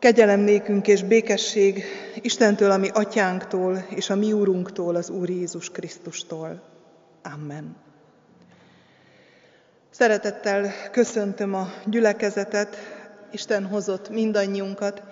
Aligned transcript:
Kegyelem 0.00 0.40
nékünk 0.40 0.88
és 0.88 1.02
békesség 1.02 1.84
Istentől, 2.20 2.70
ami 2.70 2.88
atyánktól, 2.88 3.86
és 3.94 4.10
a 4.10 4.14
mi 4.14 4.32
úrunktól, 4.32 4.96
az 4.96 5.10
Úr 5.10 5.28
Jézus 5.28 5.70
Krisztustól. 5.70 6.62
Amen. 7.22 7.76
Szeretettel 9.90 10.72
köszöntöm 10.90 11.54
a 11.54 11.72
gyülekezetet, 11.84 12.76
Isten 13.30 13.66
hozott 13.66 14.10
mindannyiunkat. 14.10 15.02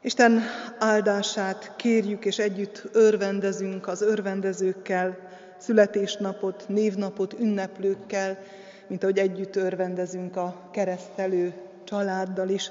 Isten 0.00 0.42
áldását 0.78 1.72
kérjük, 1.76 2.24
és 2.24 2.38
együtt 2.38 2.82
örvendezünk 2.92 3.88
az 3.88 4.02
örvendezőkkel, 4.02 5.18
születésnapot, 5.58 6.64
névnapot 6.68 7.34
ünneplőkkel, 7.40 8.38
mint 8.86 9.02
ahogy 9.02 9.18
együtt 9.18 9.56
örvendezünk 9.56 10.36
a 10.36 10.68
keresztelő 10.70 11.52
családdal 11.84 12.48
is, 12.48 12.70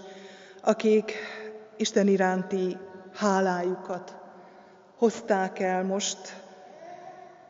akik 0.62 1.14
Isten 1.78 2.08
iránti 2.08 2.78
hálájukat 3.14 4.18
hozták 4.98 5.60
el 5.60 5.84
most. 5.84 6.40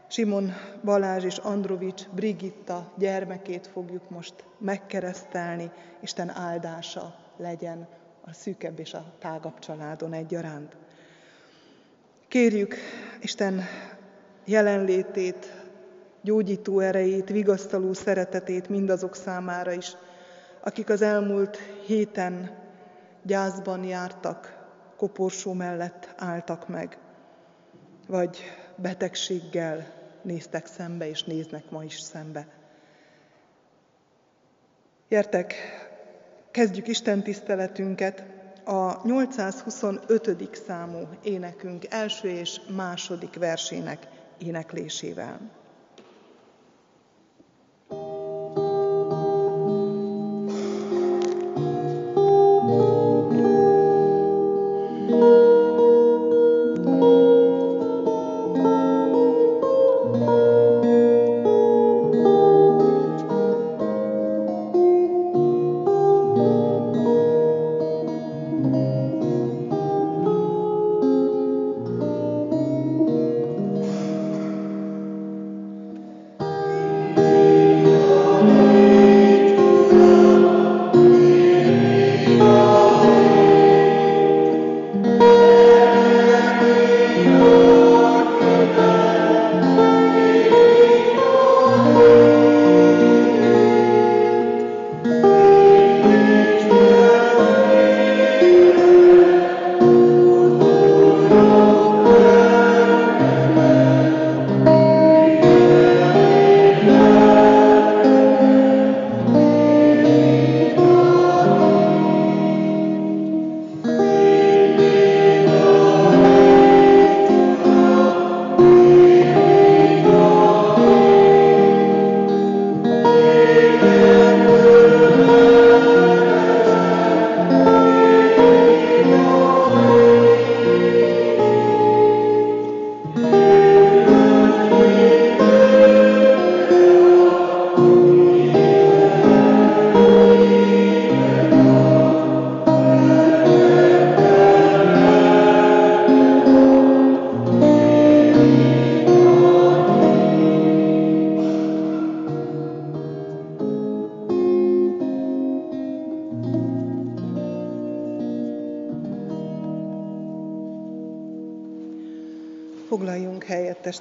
Simon 0.07 0.53
Balázs 0.83 1.23
és 1.23 1.37
Androvics 1.37 2.07
Brigitta 2.09 2.91
gyermekét 2.97 3.67
fogjuk 3.67 4.09
most 4.09 4.33
megkeresztelni. 4.57 5.71
Isten 6.01 6.29
áldása 6.29 7.15
legyen 7.37 7.87
a 8.25 8.33
szűkebb 8.33 8.79
és 8.79 8.93
a 8.93 9.13
tágabb 9.19 9.59
családon 9.59 10.13
egyaránt. 10.13 10.77
Kérjük 12.27 12.75
Isten 13.21 13.61
jelenlétét, 14.45 15.53
gyógyító 16.21 16.79
erejét, 16.79 17.29
vigasztaló 17.29 17.93
szeretetét 17.93 18.69
mindazok 18.69 19.15
számára 19.15 19.71
is, 19.71 19.95
akik 20.63 20.89
az 20.89 21.01
elmúlt 21.01 21.57
héten 21.85 22.60
gyászban 23.23 23.83
jártak, 23.83 24.59
koporsó 24.97 25.53
mellett 25.53 26.13
álltak 26.17 26.67
meg, 26.67 26.97
vagy 28.07 28.43
betegséggel 28.75 29.87
néztek 30.21 30.65
szembe, 30.65 31.09
és 31.09 31.23
néznek 31.23 31.69
ma 31.69 31.83
is 31.83 31.99
szembe. 31.99 32.47
Gyertek, 35.09 35.53
kezdjük 36.51 36.87
Isten 36.87 37.23
tiszteletünket 37.23 38.23
a 38.63 39.07
825. 39.07 40.55
számú 40.67 41.07
énekünk 41.23 41.85
első 41.89 42.29
és 42.29 42.61
második 42.75 43.35
versének 43.35 44.07
éneklésével. 44.37 45.39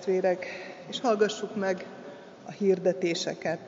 Testvérek, 0.01 0.47
és 0.89 1.01
hallgassuk 1.01 1.57
meg 1.57 1.87
a 2.47 2.51
hirdetéseket. 2.51 3.59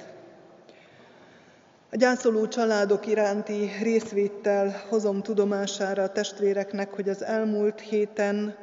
A 1.91 1.97
gyászoló 1.97 2.49
családok 2.49 3.07
iránti 3.07 3.71
részvéttel 3.83 4.83
hozom 4.89 5.23
tudomására 5.23 6.03
a 6.03 6.13
testvéreknek, 6.13 6.93
hogy 6.93 7.09
az 7.09 7.25
elmúlt 7.25 7.81
héten 7.81 8.55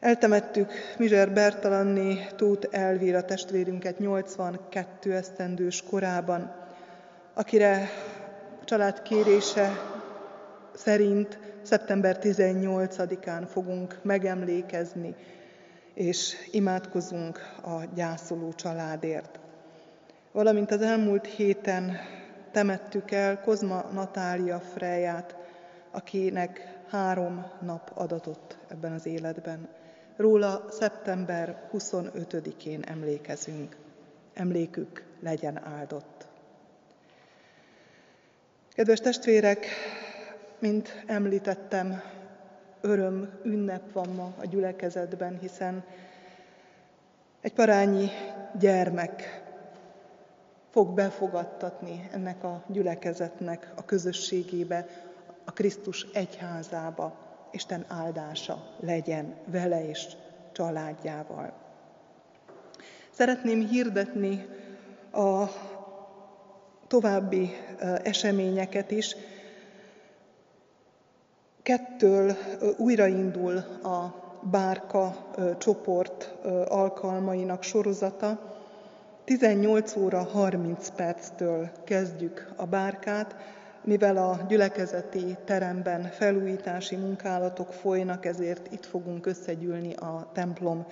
eltemettük 0.00 0.72
Mizser 0.98 1.32
Bertalanné 1.32 2.26
Tóth 2.36 2.68
Elvira 2.70 3.24
testvérünket 3.24 3.98
82 3.98 5.14
esztendős 5.14 5.82
korában, 5.90 6.54
akire 7.34 7.90
a 8.60 8.64
család 8.64 9.02
kérése 9.02 9.70
szerint 10.74 11.38
szeptember 11.62 12.18
18-án 12.22 13.46
fogunk 13.50 13.98
megemlékezni, 14.02 15.14
és 15.94 16.34
imádkozunk 16.50 17.38
a 17.62 17.84
gyászoló 17.94 18.52
családért. 18.52 19.38
Valamint 20.32 20.70
az 20.70 20.82
elmúlt 20.82 21.26
héten 21.26 21.96
temettük 22.52 23.10
el 23.10 23.40
Kozma 23.40 23.84
Natália 23.92 24.60
Freját, 24.60 25.36
akinek 25.90 26.74
három 26.90 27.46
nap 27.60 27.90
adatott 27.94 28.56
ebben 28.68 28.92
az 28.92 29.06
életben. 29.06 29.68
Róla 30.16 30.64
szeptember 30.70 31.68
25-én 31.72 32.82
emlékezünk. 32.82 33.76
Emlékük 34.34 35.04
legyen 35.20 35.64
áldott. 35.64 36.26
Kedves 38.72 39.00
testvérek, 39.00 39.66
mint 40.58 41.02
említettem, 41.06 42.02
öröm, 42.84 43.30
ünnep 43.44 43.92
van 43.92 44.08
ma 44.08 44.32
a 44.40 44.46
gyülekezetben, 44.46 45.38
hiszen 45.38 45.84
egy 47.40 47.52
parányi 47.52 48.08
gyermek 48.58 49.42
fog 50.70 50.94
befogadtatni 50.94 52.08
ennek 52.12 52.44
a 52.44 52.62
gyülekezetnek 52.66 53.72
a 53.76 53.84
közösségébe, 53.84 54.86
a 55.44 55.52
Krisztus 55.52 56.06
egyházába. 56.12 57.16
Isten 57.50 57.84
áldása 57.88 58.66
legyen 58.80 59.34
vele 59.44 59.88
és 59.88 60.06
családjával. 60.52 61.52
Szeretném 63.10 63.66
hirdetni 63.66 64.46
a 65.12 65.44
további 66.86 67.50
eseményeket 68.02 68.90
is, 68.90 69.16
Kettől 71.64 72.36
újraindul 72.76 73.56
a 73.82 74.14
bárka 74.50 75.14
csoport 75.58 76.34
alkalmainak 76.68 77.62
sorozata. 77.62 78.38
18 79.24 79.96
óra 79.96 80.22
30 80.22 80.90
perctől 80.90 81.70
kezdjük 81.84 82.52
a 82.56 82.66
bárkát. 82.66 83.36
Mivel 83.84 84.16
a 84.16 84.40
gyülekezeti 84.48 85.36
teremben 85.44 86.02
felújítási 86.02 86.96
munkálatok 86.96 87.72
folynak, 87.72 88.26
ezért 88.26 88.72
itt 88.72 88.84
fogunk 88.84 89.26
összegyűlni 89.26 89.94
a 89.94 90.28
templom 90.32 90.86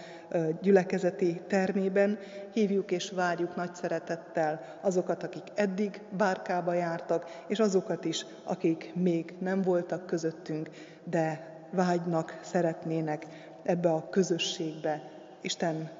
gyülekezeti 0.62 1.40
termében. 1.46 2.18
Hívjuk 2.52 2.90
és 2.90 3.10
várjuk 3.10 3.56
nagy 3.56 3.74
szeretettel 3.74 4.60
azokat, 4.80 5.22
akik 5.22 5.42
eddig 5.54 6.00
bárkába 6.16 6.72
jártak, 6.72 7.42
és 7.46 7.58
azokat 7.58 8.04
is, 8.04 8.26
akik 8.44 8.92
még 8.94 9.34
nem 9.38 9.62
voltak 9.62 10.06
közöttünk, 10.06 10.70
de 11.04 11.50
vágynak, 11.70 12.38
szeretnének 12.42 13.26
ebbe 13.62 13.90
a 13.90 14.08
közösségbe, 14.08 15.10
Isten 15.40 15.90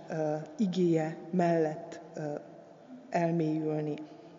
igéje 0.59 1.17
mellett 1.31 2.00
elmélyülni, 3.11 3.94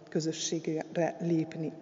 közösségre 0.10 1.16
lépni. 1.20 1.74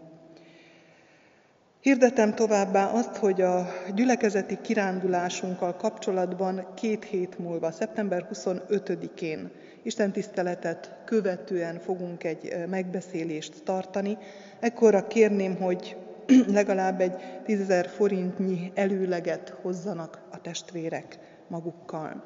Hirdetem 1.82 2.34
továbbá 2.34 2.86
azt, 2.86 3.16
hogy 3.16 3.42
a 3.42 3.68
gyülekezeti 3.96 4.58
kirándulásunkkal 4.62 5.76
kapcsolatban 5.76 6.68
két 6.76 7.04
hét 7.04 7.40
múlva, 7.40 7.72
szeptember 7.72 8.28
25-én 8.34 9.52
Isten 9.84 10.12
tiszteletet 10.12 10.92
követően 11.06 11.80
fogunk 11.80 12.24
egy 12.24 12.54
megbeszélést 12.70 13.64
tartani. 13.64 14.18
Ekkorra 14.60 15.08
kérném, 15.08 15.56
hogy 15.56 15.98
legalább 16.48 17.02
egy 17.02 17.16
tízezer 17.44 17.88
forintnyi 17.88 18.72
előleget 18.76 19.54
hozzanak 19.62 20.22
a 20.32 20.42
testvérek 20.42 21.20
magukkal. 21.48 22.24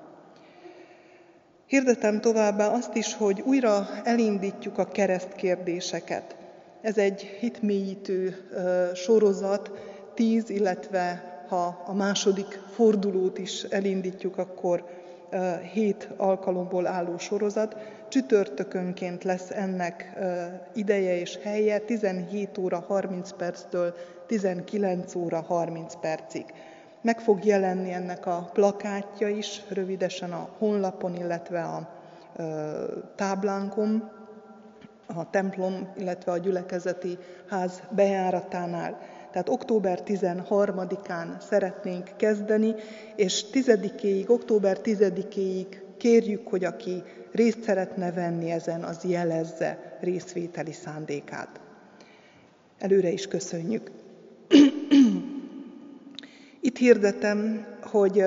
Hirdetem 1.66 2.22
továbbá 2.22 2.68
azt 2.68 2.96
is, 2.96 3.14
hogy 3.14 3.42
újra 3.46 3.88
elindítjuk 4.04 4.78
a 4.78 4.88
keresztkérdéseket. 4.88 6.45
Ez 6.86 6.98
egy 6.98 7.22
hitmélyítő 7.22 8.36
sorozat, 8.94 9.72
tíz, 10.14 10.50
illetve 10.50 11.34
ha 11.48 11.84
a 11.86 11.94
második 11.94 12.60
fordulót 12.74 13.38
is 13.38 13.64
elindítjuk, 13.64 14.38
akkor 14.38 14.86
hét 15.74 16.10
alkalomból 16.18 16.88
álló 16.88 17.18
sorozat. 17.18 17.76
Csütörtökönként 18.10 19.24
lesz 19.24 19.52
ennek 19.52 20.20
ideje 20.74 21.20
és 21.20 21.40
helye, 21.44 21.80
17 21.80 22.58
óra 22.58 22.80
30 22.80 23.32
perctől 23.32 23.94
19 24.28 25.16
óra 25.16 25.42
30 25.42 25.96
percig. 25.96 26.46
Meg 27.02 27.20
fog 27.20 27.46
jelenni 27.46 27.92
ennek 27.92 28.26
a 28.26 28.50
plakátja 28.54 29.28
is 29.28 29.62
rövidesen 29.70 30.32
a 30.32 30.50
honlapon, 30.58 31.16
illetve 31.16 31.64
a 31.64 31.90
táblánkon, 33.16 34.12
a 35.06 35.30
templom, 35.30 35.94
illetve 35.98 36.32
a 36.32 36.38
gyülekezeti 36.38 37.18
ház 37.50 37.82
bejáratánál. 37.90 39.00
Tehát 39.32 39.50
október 39.50 40.00
13-án 40.06 41.40
szeretnénk 41.40 42.10
kezdeni, 42.18 42.76
és 43.16 43.46
10-éig, 43.52 44.30
október 44.30 44.78
10-éig 44.84 45.66
kérjük, 45.98 46.48
hogy 46.48 46.64
aki 46.64 47.04
részt 47.32 47.64
szeretne 47.64 48.12
venni 48.12 48.52
ezen, 48.52 48.84
az 48.84 49.04
jelezze 49.04 49.98
részvételi 50.00 50.72
szándékát. 50.72 51.60
Előre 52.80 53.10
is 53.10 53.28
köszönjük. 53.28 53.92
Itt 56.62 56.78
hirdetem, 56.78 57.66
hogy 57.82 58.20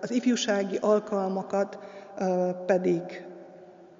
az 0.00 0.10
ifjúsági 0.10 0.76
alkalmakat 0.80 1.78
pedig 2.66 3.27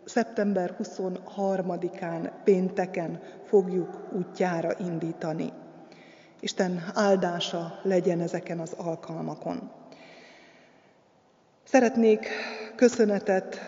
szeptember 0.08 0.76
23-án 0.82 2.30
pénteken 2.44 3.20
fogjuk 3.44 3.98
útjára 4.12 4.70
indítani. 4.78 5.52
Isten 6.40 6.84
áldása 6.94 7.78
legyen 7.82 8.20
ezeken 8.20 8.58
az 8.58 8.72
alkalmakon. 8.72 9.70
Szeretnék 11.64 12.28
köszönetet 12.76 13.60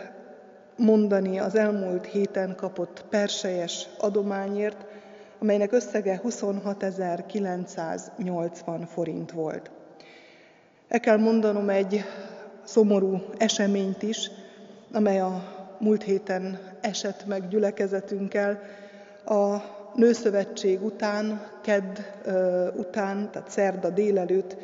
mondani 0.77 1.39
az 1.39 1.55
elmúlt 1.55 2.07
héten 2.07 2.55
kapott 2.57 3.05
persejes 3.09 3.89
adományért, 3.99 4.87
amelynek 5.39 5.73
összege 5.73 6.21
26.980 6.25 8.87
forint 8.87 9.31
volt. 9.31 9.71
El 10.89 11.01
kell 11.01 11.17
mondanom 11.17 11.69
egy 11.69 12.05
szomorú 12.65 13.19
eseményt 13.39 14.03
is, 14.03 14.31
amely 14.93 15.21
a 15.21 15.60
múlt 15.81 16.03
héten 16.03 16.59
esett 16.81 17.27
meg 17.27 17.49
gyülekezetünkkel. 17.49 18.61
A 19.25 19.57
Nőszövetség 19.95 20.83
után, 20.85 21.47
kedd 21.63 21.99
után, 22.77 23.31
tehát 23.31 23.51
szerda 23.51 23.91
délelőtt 23.91 24.57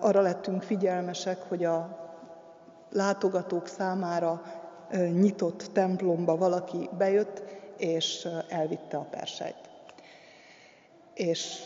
arra 0.00 0.20
lettünk 0.20 0.62
figyelmesek, 0.62 1.38
hogy 1.48 1.64
a 1.64 2.06
látogatók 2.90 3.66
számára 3.66 4.42
nyitott 5.12 5.70
templomba 5.72 6.36
valaki 6.36 6.88
bejött, 6.98 7.42
és 7.76 8.28
elvitte 8.48 8.96
a 8.96 9.06
persejt. 9.10 9.70
És 11.14 11.58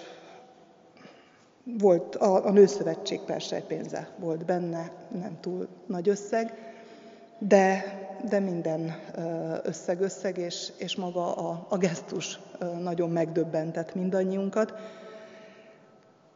volt 1.64 2.16
a, 2.16 2.46
a 2.46 2.50
Nőszövetség 2.50 3.20
persejpénze 3.20 4.08
volt 4.16 4.44
benne, 4.44 4.90
nem 5.08 5.38
túl 5.40 5.68
nagy 5.86 6.08
összeg, 6.08 6.54
de, 7.38 7.84
de 8.28 8.38
minden 8.38 8.94
összeg 9.62 10.00
összeg, 10.00 10.38
és, 10.38 10.72
és 10.76 10.96
maga 10.96 11.34
a, 11.34 11.66
a 11.68 11.76
gesztus 11.76 12.40
nagyon 12.80 13.10
megdöbbentett 13.10 13.94
mindannyiunkat. 13.94 14.74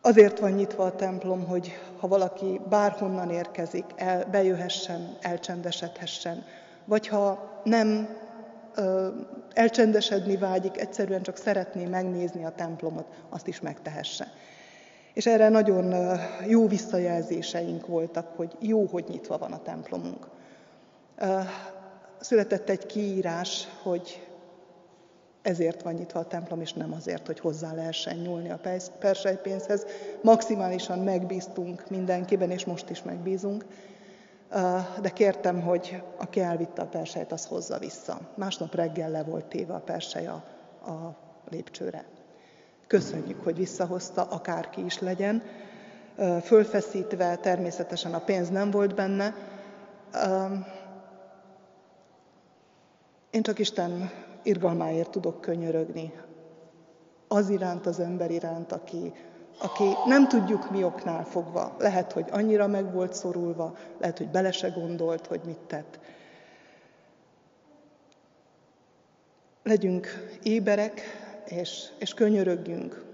Azért 0.00 0.38
van 0.38 0.50
nyitva 0.50 0.84
a 0.84 0.96
templom, 0.96 1.46
hogy 1.46 1.72
ha 1.98 2.08
valaki 2.08 2.60
bárhonnan 2.68 3.30
érkezik, 3.30 3.84
el, 3.96 4.24
bejöhessen, 4.30 5.16
elcsendesedhessen, 5.20 6.44
vagy 6.84 7.08
ha 7.08 7.52
nem 7.64 8.08
ö, 8.74 9.08
elcsendesedni 9.54 10.36
vágyik, 10.36 10.80
egyszerűen 10.80 11.22
csak 11.22 11.36
szeretné 11.36 11.84
megnézni 11.84 12.44
a 12.44 12.52
templomot, 12.56 13.06
azt 13.28 13.46
is 13.46 13.60
megtehesse. 13.60 14.26
És 15.12 15.26
erre 15.26 15.48
nagyon 15.48 16.16
jó 16.46 16.68
visszajelzéseink 16.68 17.86
voltak, 17.86 18.32
hogy 18.36 18.56
jó, 18.60 18.84
hogy 18.84 19.04
nyitva 19.08 19.38
van 19.38 19.52
a 19.52 19.62
templomunk. 19.62 20.26
Született 22.26 22.68
egy 22.68 22.86
kiírás, 22.86 23.68
hogy 23.82 24.26
ezért 25.42 25.82
van 25.82 25.92
nyitva 25.94 26.20
a 26.20 26.26
templom, 26.26 26.60
és 26.60 26.72
nem 26.72 26.92
azért, 26.92 27.26
hogy 27.26 27.40
hozzá 27.40 27.74
lehessen 27.74 28.16
nyúlni 28.16 28.50
a 28.50 28.60
persejpénzhez. 28.98 29.86
Maximálisan 30.22 30.98
megbíztunk 30.98 31.90
mindenkiben, 31.90 32.50
és 32.50 32.64
most 32.64 32.90
is 32.90 33.02
megbízunk. 33.02 33.64
De 35.00 35.08
kértem, 35.12 35.60
hogy 35.60 36.02
aki 36.16 36.40
elvitte 36.40 36.82
a 36.82 36.86
persejt, 36.86 37.32
az 37.32 37.44
hozza 37.46 37.78
vissza. 37.78 38.18
Másnap 38.34 38.74
reggel 38.74 39.10
le 39.10 39.22
volt 39.22 39.44
téve 39.44 39.74
a 39.74 39.80
persej 39.80 40.26
a, 40.26 40.44
a 40.90 41.16
lépcsőre. 41.50 42.04
Köszönjük, 42.86 43.44
hogy 43.44 43.56
visszahozta, 43.56 44.22
akárki 44.22 44.84
is 44.84 44.98
legyen. 44.98 45.42
Fölfeszítve 46.42 47.36
természetesen 47.36 48.14
a 48.14 48.20
pénz 48.20 48.48
nem 48.48 48.70
volt 48.70 48.94
benne. 48.94 49.34
Én 53.36 53.42
csak 53.42 53.58
Isten 53.58 54.10
irgalmáért 54.42 55.10
tudok 55.10 55.40
könyörögni. 55.40 56.12
Az 57.28 57.48
iránt, 57.48 57.86
az 57.86 58.00
ember 58.00 58.30
iránt, 58.30 58.72
aki, 58.72 59.12
aki 59.58 59.84
nem 60.06 60.28
tudjuk 60.28 60.70
mi 60.70 60.84
oknál 60.84 61.24
fogva. 61.24 61.76
Lehet, 61.78 62.12
hogy 62.12 62.24
annyira 62.30 62.66
meg 62.66 62.92
volt 62.92 63.12
szorulva, 63.12 63.76
lehet, 63.98 64.18
hogy 64.18 64.28
bele 64.28 64.52
se 64.52 64.68
gondolt, 64.68 65.26
hogy 65.26 65.40
mit 65.44 65.58
tett. 65.58 65.98
Legyünk 69.62 70.06
éberek, 70.42 71.00
és, 71.46 71.88
és 71.98 72.14
könyörögjünk 72.14 73.04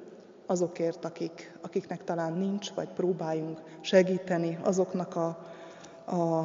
azokért, 0.46 1.04
akik, 1.04 1.58
akiknek 1.60 2.04
talán 2.04 2.32
nincs, 2.32 2.70
vagy 2.70 2.88
próbáljunk 2.88 3.60
segíteni 3.80 4.58
azoknak 4.62 5.16
a, 5.16 5.38
a, 6.04 6.38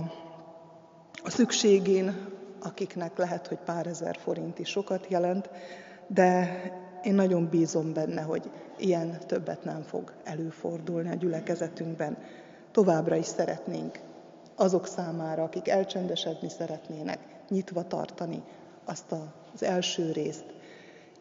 a 1.23 1.29
szükségén, 1.29 2.35
akiknek 2.61 3.17
lehet, 3.17 3.47
hogy 3.47 3.57
pár 3.57 3.87
ezer 3.87 4.17
forint 4.17 4.59
is 4.59 4.69
sokat 4.69 5.05
jelent, 5.09 5.49
de 6.07 6.61
én 7.03 7.13
nagyon 7.13 7.49
bízom 7.49 7.93
benne, 7.93 8.21
hogy 8.21 8.49
ilyen 8.77 9.17
többet 9.27 9.63
nem 9.63 9.81
fog 9.81 10.13
előfordulni 10.23 11.09
a 11.09 11.15
gyülekezetünkben. 11.15 12.17
Továbbra 12.71 13.15
is 13.15 13.25
szeretnénk 13.25 13.99
azok 14.55 14.87
számára, 14.87 15.43
akik 15.43 15.67
elcsendesedni 15.67 16.49
szeretnének, 16.49 17.19
nyitva 17.49 17.87
tartani 17.87 18.43
azt 18.85 19.11
az 19.53 19.63
első 19.63 20.11
részt. 20.11 20.45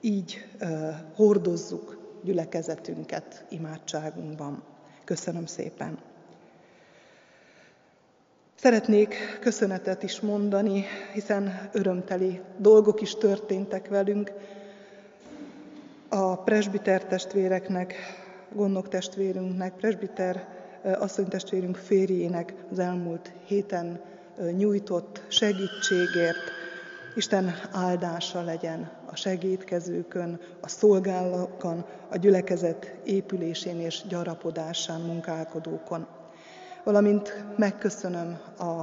Így 0.01 0.49
uh, 0.61 0.95
hordozzuk 1.15 2.19
gyülekezetünket 2.23 3.45
imádságunkban. 3.49 4.63
Köszönöm 5.05 5.47
szépen! 5.47 5.99
Szeretnék 8.59 9.39
köszönetet 9.41 10.03
is 10.03 10.21
mondani, 10.21 10.85
hiszen 11.13 11.69
örömteli 11.73 12.41
dolgok 12.57 13.01
is 13.01 13.15
történtek 13.15 13.89
velünk. 13.89 14.33
a 16.09 16.37
presbiter 16.37 17.05
testvéreknek, 17.05 17.95
gondnok 18.53 18.89
testvérünknek, 18.89 19.73
presbiter 19.73 20.49
asszonytestvérünk 20.99 21.77
férjének 21.77 22.55
az 22.71 22.79
elmúlt 22.79 23.33
héten 23.45 24.01
nyújtott 24.57 25.23
segítségért. 25.29 26.51
Isten 27.15 27.55
áldása 27.73 28.43
legyen 28.43 28.91
a 29.07 29.17
segítkezőkön, 29.17 30.41
a 30.61 30.69
szolgálókon, 30.69 31.85
a 32.11 32.17
gyülekezet 32.17 32.95
épülésén 33.05 33.81
és 33.81 34.03
gyarapodásán 34.09 35.01
munkálkodókon. 35.01 36.07
Valamint 36.87 37.45
megköszönöm 37.57 38.39
a 38.59 38.83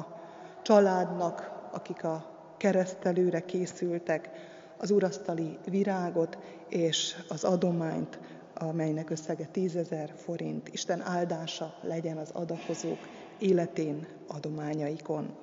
családnak, 0.62 1.52
akik 1.72 2.04
a 2.04 2.26
keresztelőre 2.58 3.40
készültek, 3.46 4.30
az 4.78 4.92
urasztali 4.92 5.58
virágot 5.70 6.38
és 6.70 7.16
az 7.30 7.44
adományt, 7.44 8.20
amelynek 8.54 9.10
összege 9.10 9.46
tízezer 9.46 10.14
forint. 10.16 10.70
Isten 10.70 11.02
áldása 11.02 11.74
legyen 11.82 12.18
az 12.18 12.30
adakozók 12.34 12.98
életén, 13.40 14.08
adományaikon. 14.28 15.36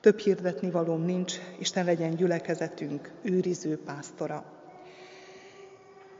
Több 0.00 0.18
hirdetni 0.18 0.70
valóm 0.70 1.02
nincs, 1.02 1.34
Isten 1.58 1.84
legyen 1.84 2.14
gyülekezetünk, 2.14 3.12
őriző 3.22 3.82
pásztora. 3.82 4.44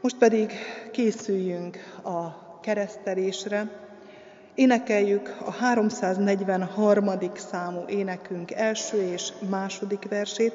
Most 0.01 0.17
pedig 0.17 0.51
készüljünk 0.91 1.77
a 2.03 2.59
keresztelésre, 2.59 3.89
Énekeljük 4.55 5.37
a 5.45 5.51
343. 5.51 7.09
számú 7.35 7.83
énekünk 7.87 8.51
első 8.51 9.01
és 9.01 9.33
második 9.49 10.07
versét, 10.09 10.53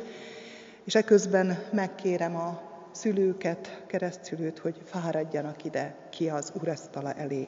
és 0.84 0.94
eközben 0.94 1.58
megkérem 1.72 2.36
a 2.36 2.60
szülőket, 2.92 3.82
keresztülőt, 3.86 4.58
hogy 4.58 4.80
fáradjanak 4.84 5.64
ide 5.64 5.94
ki 6.10 6.28
az 6.28 6.52
urasztala 6.60 7.12
elé. 7.12 7.44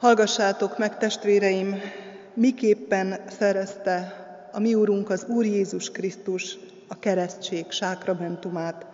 Hallgassátok 0.00 0.78
meg, 0.78 0.98
testvéreim, 0.98 1.80
miképpen 2.34 3.20
szerezte 3.38 4.14
a 4.52 4.60
mi 4.60 4.74
Úrunk 4.74 5.10
az 5.10 5.24
Úr 5.28 5.44
Jézus 5.44 5.90
Krisztus 5.90 6.58
a 6.88 6.98
keresztség 6.98 7.70
sákramentumát. 7.70 8.86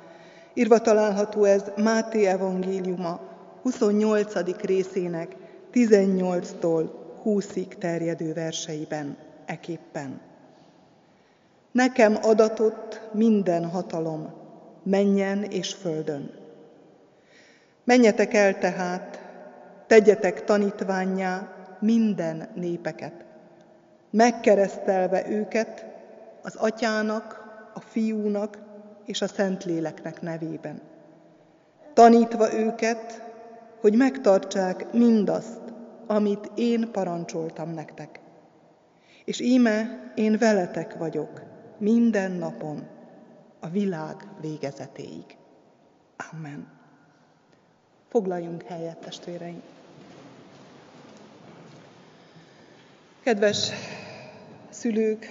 Írva 0.54 0.78
található 0.78 1.44
ez 1.44 1.62
Máté 1.76 2.25
evangéliuma 2.25 3.20
28. 3.62 4.60
részének 4.60 5.36
18-tól 5.72 6.90
20-ig 7.25 7.68
terjedő 7.78 8.32
verseiben, 8.32 9.16
eképpen. 9.44 10.20
Nekem 11.72 12.18
adatott 12.22 13.00
minden 13.12 13.66
hatalom, 13.70 14.32
menjen 14.82 15.42
és 15.42 15.75
földön. 15.75 16.30
Menjetek 17.84 18.34
el 18.34 18.58
tehát, 18.58 19.25
tegyetek 19.86 20.44
tanítványá 20.44 21.48
minden 21.78 22.48
népeket, 22.54 23.24
megkeresztelve 24.10 25.28
őket 25.30 25.86
az 26.42 26.56
atyának, 26.56 27.44
a 27.74 27.80
fiúnak 27.80 28.58
és 29.04 29.22
a 29.22 29.26
Szentléleknek 29.26 30.20
nevében. 30.20 30.80
Tanítva 31.94 32.54
őket, 32.54 33.22
hogy 33.80 33.96
megtartsák 33.96 34.92
mindazt, 34.92 35.60
amit 36.06 36.50
én 36.54 36.90
parancsoltam 36.92 37.70
nektek. 37.70 38.20
És 39.24 39.40
íme 39.40 40.10
én 40.14 40.38
veletek 40.38 40.98
vagyok 40.98 41.42
minden 41.78 42.30
napon, 42.30 42.86
a 43.60 43.68
világ 43.68 44.16
végezetéig. 44.40 45.36
Amen. 46.32 46.68
Foglaljunk 48.08 48.62
helyet, 48.62 48.98
testvéreink! 48.98 49.75
Kedves 53.26 53.71
szülők, 54.71 55.26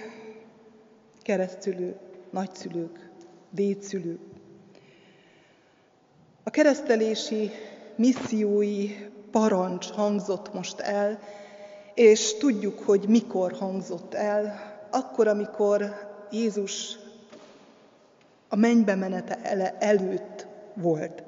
keresztülők, 1.22 1.98
nagyszülők, 2.30 3.10
dédszülők, 3.50 4.20
a 6.42 6.50
keresztelési 6.50 7.50
missziói 7.94 8.90
parancs 9.30 9.90
hangzott 9.90 10.54
most 10.54 10.80
el, 10.80 11.18
és 11.94 12.36
tudjuk, 12.36 12.78
hogy 12.78 13.08
mikor 13.08 13.52
hangzott 13.52 14.14
el, 14.14 14.54
akkor, 14.90 15.26
amikor 15.26 15.94
Jézus 16.30 16.98
a 18.48 18.56
mennybe 18.56 18.94
menete 18.94 19.38
előtt 19.78 20.46
volt. 20.74 21.22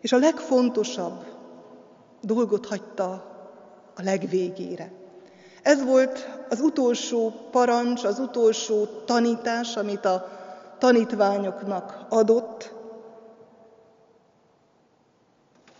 És 0.00 0.12
a 0.12 0.18
legfontosabb 0.18 1.24
dolgot 2.20 2.66
hagyta 2.66 3.10
a 3.94 4.02
legvégére. 4.02 4.98
Ez 5.62 5.84
volt 5.84 6.28
az 6.48 6.60
utolsó 6.60 7.32
parancs, 7.50 8.04
az 8.04 8.18
utolsó 8.18 8.84
tanítás, 8.84 9.76
amit 9.76 10.04
a 10.04 10.38
tanítványoknak 10.78 12.06
adott, 12.08 12.72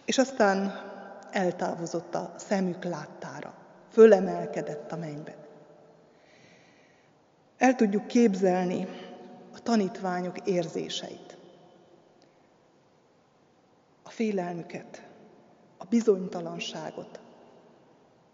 és 0.05 0.19
aztán 0.19 0.89
eltávozott 1.31 2.15
a 2.15 2.35
szemük 2.37 2.85
láttára, 2.85 3.55
fölemelkedett 3.93 4.93
a 4.93 4.97
mennybe. 4.97 5.35
El 7.59 7.75
tudjuk 7.75 8.07
képzelni 8.07 8.89
a 9.55 9.63
tanítványok 9.63 10.47
érzéseit, 10.47 11.37
a 14.03 14.11
félelmüket, 14.11 15.03
a 15.79 15.85
bizonytalanságot, 15.85 17.21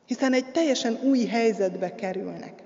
hiszen 0.06 0.32
egy 0.32 0.50
teljesen 0.52 0.98
új 1.02 1.26
helyzetbe 1.26 1.94
kerülnek. 1.94 2.62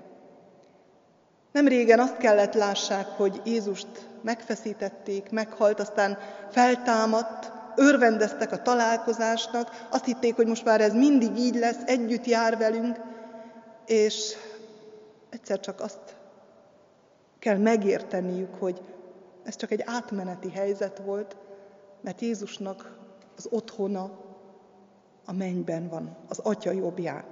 Nem 1.51 1.67
régen 1.67 1.99
azt 1.99 2.17
kellett 2.17 2.53
lássák, 2.53 3.07
hogy 3.07 3.41
Jézust 3.45 3.87
megfeszítették, 4.21 5.29
meghalt, 5.29 5.79
aztán 5.79 6.17
feltámadt, 6.49 7.51
örvendeztek 7.75 8.51
a 8.51 8.61
találkozásnak, 8.61 9.87
azt 9.91 10.05
hitték, 10.05 10.35
hogy 10.35 10.47
most 10.47 10.65
már 10.65 10.81
ez 10.81 10.93
mindig 10.93 11.37
így 11.37 11.55
lesz, 11.55 11.79
együtt 11.85 12.25
jár 12.25 12.57
velünk, 12.57 12.99
és 13.85 14.35
egyszer 15.29 15.59
csak 15.59 15.81
azt 15.81 16.15
kell 17.39 17.57
megérteniük, 17.57 18.55
hogy 18.59 18.81
ez 19.43 19.55
csak 19.55 19.71
egy 19.71 19.83
átmeneti 19.85 20.51
helyzet 20.51 21.01
volt, 21.05 21.35
mert 22.01 22.21
Jézusnak 22.21 22.97
az 23.37 23.47
otthona 23.49 24.11
a 25.25 25.33
mennyben 25.33 25.87
van, 25.89 26.17
az 26.27 26.39
Atya 26.39 26.71
jobbján. 26.71 27.23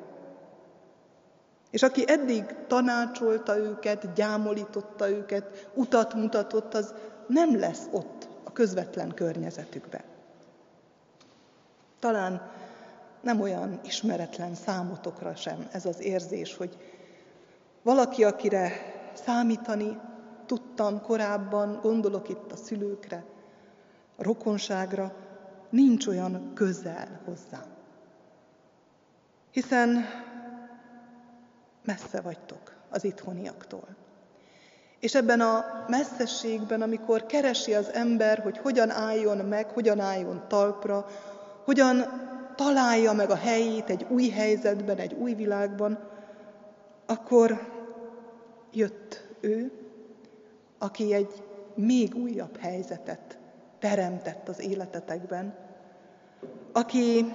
És 1.70 1.84
aki 1.84 2.04
eddig 2.08 2.56
tanácsolta 2.68 3.58
őket, 3.58 4.14
gyámolította 4.14 5.10
őket, 5.10 5.70
utat 5.74 6.14
mutatott, 6.14 6.74
az 6.74 6.94
nem 7.28 7.60
lesz 7.60 7.86
ott 7.92 8.28
a 8.44 8.52
közvetlen 8.52 9.14
környezetükben. 9.14 10.02
Talán 12.00 12.52
nem 13.22 13.42
olyan 13.42 13.80
ismeretlen 13.84 14.56
számotokra 14.56 15.36
sem 15.36 15.68
ez 15.72 15.86
az 15.86 16.00
érzés, 16.02 16.56
hogy 16.56 16.78
valaki, 17.82 18.24
akire 18.24 18.72
számítani 19.14 20.00
tudtam 20.46 21.02
korábban, 21.02 21.80
gondolok 21.82 22.30
itt 22.30 22.52
a 22.52 22.56
szülőkre, 22.56 23.24
a 24.16 24.24
rokonságra, 24.24 25.16
nincs 25.70 26.08
olyan 26.08 26.52
közel 26.54 27.22
hozzám. 27.26 27.66
Hiszen 29.52 30.06
messze 31.90 32.22
vagytok 32.22 32.74
az 32.90 33.04
itthoniaktól. 33.04 33.88
És 35.00 35.16
ebben 35.16 35.42
a 35.42 35.66
messzességben, 35.88 36.82
amikor 36.82 37.26
keresi 37.26 37.74
az 37.74 37.94
ember, 37.94 38.40
hogy 38.40 38.58
hogyan 38.58 38.90
álljon 38.90 39.38
meg, 39.38 39.70
hogyan 39.70 40.00
álljon 40.00 40.44
talpra, 40.48 41.06
hogyan 41.64 42.06
találja 42.56 43.14
meg 43.14 43.30
a 43.30 43.36
helyét 43.36 43.90
egy 43.90 44.06
új 44.10 44.30
helyzetben, 44.30 44.98
egy 44.98 45.14
új 45.14 45.34
világban, 45.34 46.00
akkor 47.06 47.60
jött 48.72 49.28
ő, 49.40 49.72
aki 50.78 51.14
egy 51.14 51.44
még 51.76 52.16
újabb 52.16 52.58
helyzetet 52.58 53.38
teremtett 53.80 54.50
az 54.50 54.60
életetekben, 54.60 55.56
aki 56.72 57.26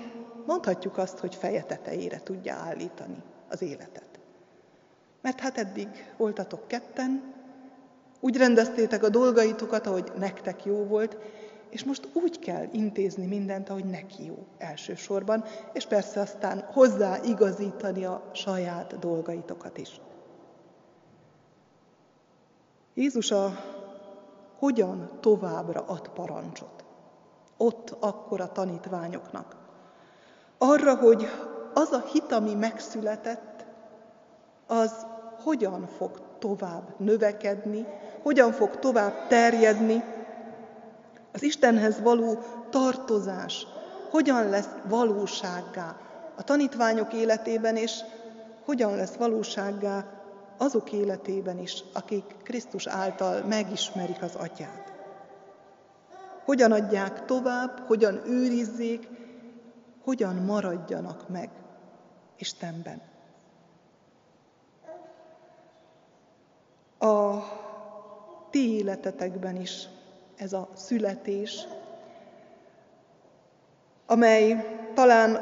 mondhatjuk 0.46 0.98
azt, 0.98 1.18
hogy 1.18 1.34
feje 1.34 1.62
tetejére 1.62 2.20
tudja 2.22 2.54
állítani 2.54 3.22
az 3.48 3.62
életet. 3.62 4.13
Mert 5.24 5.40
hát 5.40 5.58
eddig 5.58 5.88
voltatok 6.16 6.68
ketten, 6.68 7.32
úgy 8.20 8.36
rendeztétek 8.36 9.02
a 9.02 9.08
dolgaitokat, 9.08 9.86
ahogy 9.86 10.12
nektek 10.18 10.64
jó 10.64 10.84
volt, 10.84 11.16
és 11.70 11.84
most 11.84 12.08
úgy 12.12 12.38
kell 12.38 12.68
intézni 12.72 13.26
mindent, 13.26 13.68
ahogy 13.68 13.84
neki 13.84 14.24
jó 14.24 14.46
elsősorban, 14.58 15.44
és 15.72 15.86
persze 15.86 16.20
aztán 16.20 16.64
hozzá 16.72 17.18
igazítani 17.22 18.04
a 18.04 18.30
saját 18.32 18.98
dolgaitokat 18.98 19.78
is. 19.78 20.00
Jézus 22.94 23.30
a 23.30 23.52
hogyan 24.58 25.10
továbbra 25.20 25.84
ad 25.86 26.08
parancsot. 26.08 26.84
Ott 27.56 27.96
akkor 28.00 28.40
a 28.40 28.52
tanítványoknak. 28.52 29.56
Arra, 30.58 30.96
hogy 30.96 31.26
az 31.74 31.92
a 31.92 32.04
hit, 32.12 32.32
ami 32.32 32.54
megszületett, 32.54 33.64
az 34.66 35.12
hogyan 35.44 35.86
fog 35.86 36.20
tovább 36.38 36.94
növekedni, 36.98 37.86
hogyan 38.22 38.52
fog 38.52 38.78
tovább 38.78 39.26
terjedni, 39.28 40.02
az 41.32 41.42
Istenhez 41.42 42.00
való 42.00 42.38
tartozás 42.70 43.66
hogyan 44.10 44.48
lesz 44.48 44.68
valósággá 44.88 45.96
a 46.36 46.42
tanítványok 46.42 47.12
életében, 47.12 47.76
és 47.76 48.00
hogyan 48.64 48.96
lesz 48.96 49.14
valósággá 49.14 50.04
azok 50.58 50.92
életében 50.92 51.58
is, 51.58 51.84
akik 51.92 52.24
Krisztus 52.42 52.86
által 52.86 53.42
megismerik 53.42 54.22
az 54.22 54.34
Atyát. 54.34 54.92
Hogyan 56.44 56.72
adják 56.72 57.24
tovább, 57.24 57.78
hogyan 57.86 58.20
őrizzék, 58.26 59.08
hogyan 60.04 60.34
maradjanak 60.34 61.28
meg 61.28 61.50
Istenben. 62.38 63.13
A 67.04 67.44
ti 68.50 68.76
életetekben 68.76 69.56
is 69.56 69.88
ez 70.36 70.52
a 70.52 70.68
születés, 70.74 71.66
amely 74.06 74.64
talán 74.94 75.38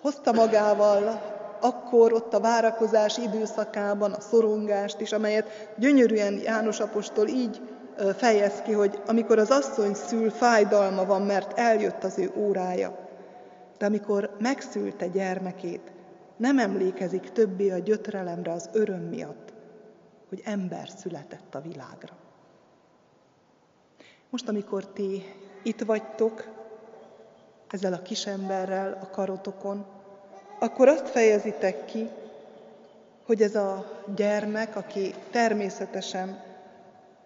hozta 0.00 0.32
magával 0.32 1.30
akkor 1.60 2.12
ott 2.12 2.34
a 2.34 2.40
várakozás 2.40 3.18
időszakában 3.18 4.12
a 4.12 4.20
szorongást 4.20 5.00
is, 5.00 5.12
amelyet 5.12 5.72
gyönyörűen 5.76 6.40
János 6.40 6.80
apostol 6.80 7.28
így 7.28 7.60
fejez 8.16 8.62
ki, 8.62 8.72
hogy 8.72 9.02
amikor 9.06 9.38
az 9.38 9.50
asszony 9.50 9.94
szül, 9.94 10.30
fájdalma 10.30 11.04
van, 11.04 11.22
mert 11.22 11.58
eljött 11.58 12.04
az 12.04 12.18
ő 12.18 12.32
órája. 12.36 12.98
De 13.78 13.86
amikor 13.86 14.36
megszülte 14.38 15.06
gyermekét, 15.06 15.92
nem 16.36 16.58
emlékezik 16.58 17.32
többé 17.32 17.70
a 17.70 17.78
gyötrelemre 17.78 18.52
az 18.52 18.68
öröm 18.72 19.02
miatt, 19.02 19.51
hogy 20.32 20.42
ember 20.44 20.88
született 20.96 21.54
a 21.54 21.60
világra. 21.60 22.14
Most, 24.30 24.48
amikor 24.48 24.86
ti 24.86 25.24
itt 25.62 25.80
vagytok, 25.80 26.48
ezzel 27.68 27.92
a 27.92 28.02
kisemberrel 28.02 28.98
a 29.02 29.10
karotokon, 29.10 29.86
akkor 30.58 30.88
azt 30.88 31.08
fejezitek 31.08 31.84
ki, 31.84 32.08
hogy 33.26 33.42
ez 33.42 33.54
a 33.54 34.02
gyermek, 34.14 34.76
aki 34.76 35.14
természetesen 35.30 36.42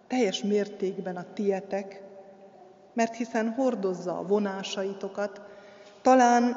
teljes 0.07 0.43
mértékben 0.43 1.15
a 1.15 1.33
tietek, 1.33 2.01
mert 2.93 3.15
hiszen 3.15 3.49
hordozza 3.49 4.17
a 4.17 4.27
vonásaitokat, 4.27 5.41
talán 6.01 6.55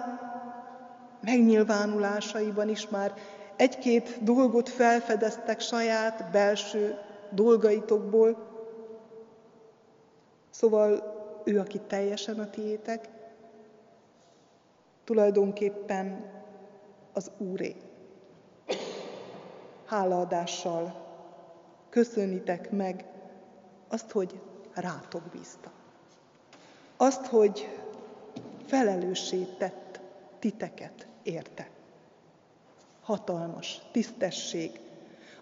megnyilvánulásaiban 1.21 2.69
is 2.69 2.89
már 2.89 3.15
egy-két 3.61 4.23
dolgot 4.25 4.69
felfedeztek 4.69 5.61
saját 5.61 6.31
belső 6.31 6.99
dolgaitokból, 7.31 8.49
Szóval 10.51 11.03
ő, 11.45 11.59
aki 11.59 11.81
teljesen 11.87 12.39
a 12.39 12.51
tiétek, 12.51 13.09
tulajdonképpen 15.05 16.31
az 17.13 17.31
Úré. 17.37 17.77
Hálaadással 19.85 21.07
köszönitek 21.89 22.71
meg 22.71 23.05
azt, 23.89 24.11
hogy 24.11 24.41
rátok 24.75 25.23
bízta. 25.23 25.71
Azt, 26.97 27.27
hogy 27.27 27.79
felelőssé 28.67 29.47
tett 29.59 30.01
titeket 30.39 31.07
érte. 31.23 31.69
Hatalmas 33.11 33.81
tisztesség, 33.93 34.81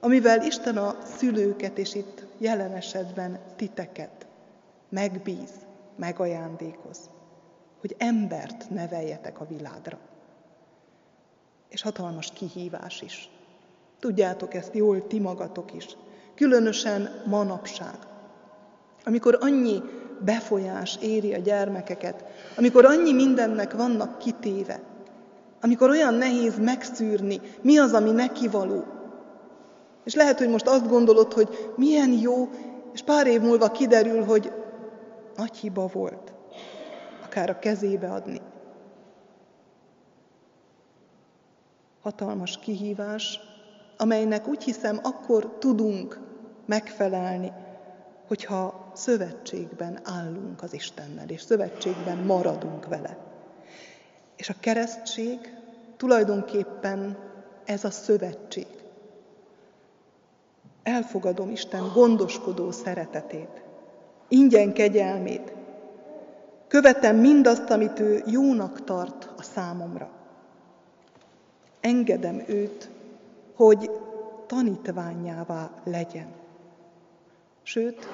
amivel 0.00 0.42
Isten 0.42 0.76
a 0.76 0.96
szülőket, 1.16 1.78
és 1.78 1.94
itt 1.94 2.24
jelen 2.38 2.74
esetben 2.74 3.38
titeket 3.57 4.26
megbíz, 4.88 5.50
megajándékoz, 5.96 7.11
hogy 7.81 7.94
embert 7.98 8.70
neveljetek 8.70 9.40
a 9.40 9.46
világra. 9.46 9.98
És 11.68 11.83
hatalmas 11.83 12.33
kihívás 12.33 13.02
is. 13.02 13.31
Tudjátok 13.98 14.54
ezt 14.54 14.74
jól 14.74 15.07
ti 15.07 15.18
magatok 15.18 15.74
is. 15.74 15.87
Különösen 16.35 17.22
manapság, 17.26 17.98
amikor 19.04 19.38
annyi 19.40 19.83
befolyás 20.24 20.98
éri 21.02 21.35
a 21.35 21.38
gyermekeket, 21.38 22.24
amikor 22.57 22.85
annyi 22.85 23.12
mindennek 23.12 23.72
vannak 23.72 24.18
kitéve, 24.18 24.81
amikor 25.60 25.90
olyan 25.90 26.14
nehéz 26.14 26.58
megszűrni, 26.58 27.40
mi 27.62 27.78
az, 27.78 27.92
ami 27.92 28.10
neki 28.10 28.48
való. 28.48 28.84
És 30.04 30.14
lehet, 30.14 30.38
hogy 30.38 30.48
most 30.48 30.66
azt 30.66 30.88
gondolod, 30.88 31.32
hogy 31.32 31.72
milyen 31.76 32.10
jó, 32.12 32.48
és 32.92 33.02
pár 33.02 33.26
év 33.26 33.40
múlva 33.40 33.70
kiderül, 33.70 34.24
hogy 34.24 34.52
nagy 35.36 35.56
hiba 35.56 35.86
volt, 35.86 36.32
akár 37.24 37.50
a 37.50 37.58
kezébe 37.58 38.12
adni. 38.12 38.40
Hatalmas 42.02 42.58
kihívás, 42.58 43.40
amelynek 43.96 44.48
úgy 44.48 44.62
hiszem 44.62 44.98
akkor 45.02 45.56
tudunk 45.58 46.20
megfelelni, 46.66 47.52
hogyha 48.26 48.90
szövetségben 48.94 50.00
állunk 50.04 50.62
az 50.62 50.72
Istennel, 50.72 51.28
és 51.28 51.42
szövetségben 51.42 52.18
maradunk 52.18 52.86
vele. 52.86 53.27
És 54.38 54.48
a 54.48 54.55
keresztség 54.61 55.55
tulajdonképpen 55.96 57.18
ez 57.64 57.85
a 57.85 57.90
szövetség. 57.90 58.66
elfogadom 60.83 61.51
Isten 61.51 61.90
gondoskodó 61.94 62.70
szeretetét, 62.70 63.62
ingyen 64.29 64.72
kegyelmét, 64.72 65.53
követem 66.68 67.16
mindazt, 67.16 67.70
amit 67.70 67.98
ő 67.98 68.22
jónak 68.27 68.85
tart 68.85 69.29
a 69.37 69.42
számomra. 69.42 70.11
Engedem 71.81 72.44
őt, 72.46 72.90
hogy 73.55 73.90
tanítványává 74.46 75.70
legyen. 75.85 76.33
Sőt, 77.62 78.07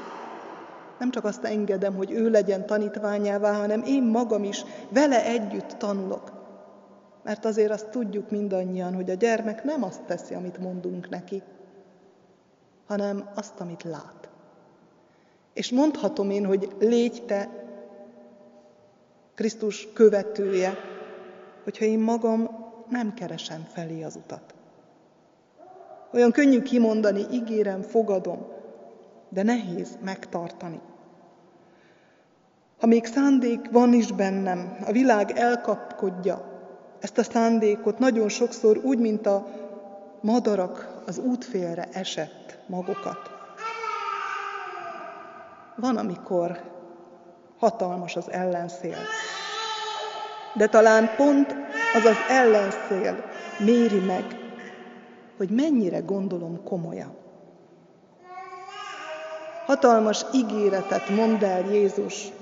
nem 1.04 1.12
csak 1.12 1.24
azt 1.24 1.44
engedem, 1.44 1.94
hogy 1.94 2.10
ő 2.10 2.30
legyen 2.30 2.66
tanítványává, 2.66 3.52
hanem 3.52 3.82
én 3.86 4.02
magam 4.02 4.44
is 4.44 4.64
vele 4.88 5.24
együtt 5.24 5.68
tanulok. 5.78 6.32
Mert 7.22 7.44
azért 7.44 7.70
azt 7.70 7.88
tudjuk 7.88 8.30
mindannyian, 8.30 8.94
hogy 8.94 9.10
a 9.10 9.14
gyermek 9.14 9.64
nem 9.64 9.82
azt 9.82 10.02
teszi, 10.02 10.34
amit 10.34 10.58
mondunk 10.58 11.08
neki, 11.08 11.42
hanem 12.86 13.28
azt, 13.34 13.60
amit 13.60 13.82
lát. 13.82 14.28
És 15.52 15.70
mondhatom 15.70 16.30
én, 16.30 16.46
hogy 16.46 16.68
légy 16.78 17.22
te 17.26 17.48
Krisztus 19.34 19.88
követője, 19.92 20.74
hogyha 21.64 21.84
én 21.84 21.98
magam 21.98 22.48
nem 22.88 23.14
keresem 23.14 23.66
felé 23.72 24.02
az 24.02 24.16
utat. 24.16 24.54
Olyan 26.12 26.30
könnyű 26.30 26.62
kimondani, 26.62 27.26
ígérem, 27.32 27.82
fogadom, 27.82 28.46
de 29.28 29.42
nehéz 29.42 29.98
megtartani. 30.02 30.80
Ha 32.84 32.90
még 32.90 33.06
szándék 33.06 33.70
van 33.70 33.92
is 33.92 34.12
bennem, 34.12 34.76
a 34.86 34.92
világ 34.92 35.30
elkapkodja 35.30 36.44
ezt 37.00 37.18
a 37.18 37.22
szándékot 37.22 37.98
nagyon 37.98 38.28
sokszor 38.28 38.80
úgy, 38.82 38.98
mint 38.98 39.26
a 39.26 39.46
madarak 40.20 41.02
az 41.06 41.18
útfélre 41.18 41.88
esett 41.92 42.58
magokat. 42.66 43.30
Van, 45.76 45.96
amikor 45.96 46.60
hatalmas 47.58 48.16
az 48.16 48.30
ellenszél, 48.30 48.98
de 50.54 50.66
talán 50.66 51.10
pont 51.16 51.54
az 51.94 52.04
az 52.04 52.16
ellenszél 52.28 53.24
méri 53.58 54.00
meg, 54.06 54.24
hogy 55.36 55.50
mennyire 55.50 55.98
gondolom 55.98 56.62
komolyan. 56.64 57.16
Hatalmas 59.66 60.24
ígéretet 60.32 61.08
mond 61.08 61.42
el 61.42 61.60
Jézus 61.70 62.32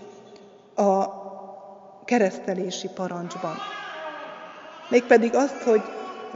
a 0.75 1.21
keresztelési 2.05 2.89
parancsban. 2.89 3.57
Mégpedig 4.91 5.35
azt, 5.35 5.63
hogy 5.63 5.83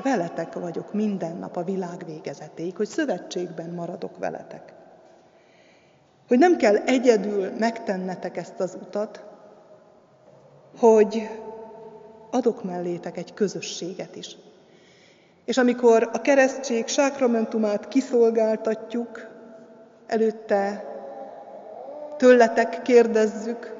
veletek 0.03 0.53
vagyok 0.53 0.92
minden 0.92 1.37
nap 1.37 1.57
a 1.57 1.64
világ 1.64 2.05
végezetéig, 2.07 2.77
hogy 2.77 2.87
szövetségben 2.88 3.70
maradok 3.70 4.18
veletek. 4.18 4.72
Hogy 6.29 6.38
nem 6.38 6.57
kell 6.57 6.77
egyedül 6.77 7.51
megtennetek 7.59 8.37
ezt 8.37 8.61
az 8.61 8.77
utat, 8.83 9.25
hogy 10.79 11.29
adok 12.31 12.64
mellétek 12.64 13.16
egy 13.16 13.35
közösséget 13.35 14.16
is. 14.16 14.37
És 15.44 15.57
amikor 15.57 16.11
a 16.12 16.20
keresztség 16.20 16.87
sákramentumát 16.87 17.88
kiszolgáltatjuk, 17.88 19.29
előtte 20.07 20.85
tőletek 22.16 22.83
kérdezzük, 22.83 23.76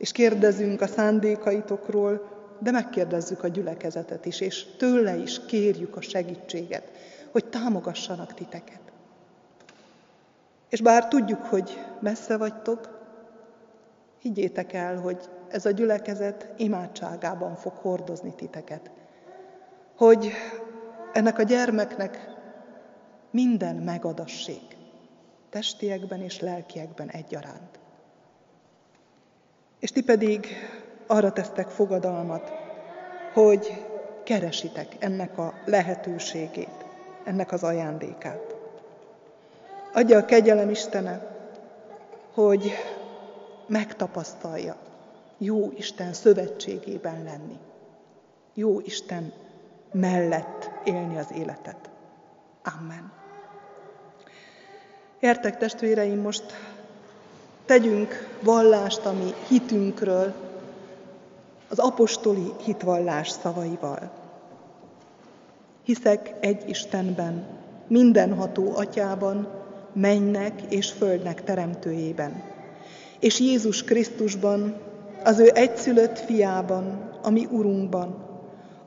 és 0.00 0.12
kérdezünk 0.12 0.80
a 0.80 0.86
szándékaitokról, 0.86 2.28
de 2.58 2.70
megkérdezzük 2.70 3.42
a 3.42 3.48
gyülekezetet 3.48 4.26
is, 4.26 4.40
és 4.40 4.66
tőle 4.76 5.16
is 5.16 5.44
kérjük 5.46 5.96
a 5.96 6.00
segítséget, 6.00 6.90
hogy 7.30 7.44
támogassanak 7.44 8.34
titeket. 8.34 8.80
És 10.68 10.80
bár 10.80 11.08
tudjuk, 11.08 11.42
hogy 11.42 11.78
messze 11.98 12.36
vagytok, 12.36 12.98
higgyétek 14.18 14.72
el, 14.72 14.96
hogy 15.00 15.18
ez 15.48 15.66
a 15.66 15.70
gyülekezet 15.70 16.48
imádságában 16.56 17.56
fog 17.56 17.72
hordozni 17.72 18.34
titeket. 18.34 18.90
Hogy 19.96 20.30
ennek 21.12 21.38
a 21.38 21.42
gyermeknek 21.42 22.28
minden 23.30 23.76
megadassék, 23.76 24.76
testiekben 25.50 26.20
és 26.20 26.40
lelkiekben 26.40 27.08
egyaránt. 27.08 27.79
És 29.80 29.92
ti 29.92 30.02
pedig 30.02 30.46
arra 31.06 31.32
tesztek 31.32 31.68
fogadalmat, 31.68 32.52
hogy 33.32 33.84
keresitek 34.24 34.96
ennek 34.98 35.38
a 35.38 35.54
lehetőségét, 35.64 36.84
ennek 37.24 37.52
az 37.52 37.62
ajándékát. 37.62 38.54
Adja 39.92 40.18
a 40.18 40.24
kegyelem 40.24 40.70
Istene, 40.70 41.36
hogy 42.34 42.72
megtapasztalja 43.66 44.76
jó 45.38 45.72
Isten 45.76 46.12
szövetségében 46.12 47.22
lenni, 47.22 47.58
jó 48.54 48.80
Isten 48.80 49.32
mellett 49.92 50.70
élni 50.84 51.18
az 51.18 51.32
életet. 51.34 51.90
Amen. 52.78 53.12
Értek 55.20 55.56
testvéreim, 55.56 56.20
most 56.20 56.52
tegyünk 57.70 58.38
vallást 58.42 59.06
a 59.06 59.12
mi 59.12 59.34
hitünkről, 59.48 60.32
az 61.68 61.78
apostoli 61.78 62.52
hitvallás 62.64 63.28
szavaival. 63.28 64.10
Hiszek 65.84 66.34
egy 66.40 66.68
Istenben, 66.68 67.46
mindenható 67.86 68.72
atyában, 68.76 69.48
mennek 69.92 70.62
és 70.68 70.90
földnek 70.90 71.44
teremtőjében, 71.44 72.42
és 73.20 73.40
Jézus 73.40 73.84
Krisztusban, 73.84 74.76
az 75.24 75.38
ő 75.38 75.50
egyszülött 75.54 76.18
fiában, 76.18 77.10
ami 77.22 77.48
Urunkban, 77.50 78.24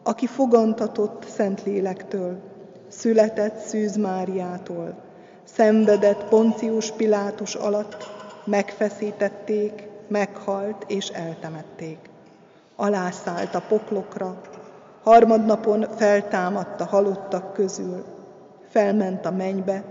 aki 0.04 0.28
fogantatott 0.28 1.26
Szentlélektől, 1.36 2.40
született 2.88 3.58
Szűz 3.58 3.96
Máriától, 3.96 4.96
szenvedett 5.44 6.24
Poncius 6.24 6.92
Pilátus 6.92 7.56
alatt, 7.56 8.13
megfeszítették, 8.46 9.88
meghalt 10.08 10.86
és 10.88 11.08
eltemették. 11.08 11.98
Alászállt 12.76 13.56
a 13.56 13.64
poklokra, 13.68 14.42
harmadnapon 15.04 15.86
feltámadt 15.96 16.82
a 16.82 16.86
halottak 16.86 17.54
közül, 17.54 18.06
felment 18.70 19.26
a 19.26 19.32
mennybe, 19.32 19.84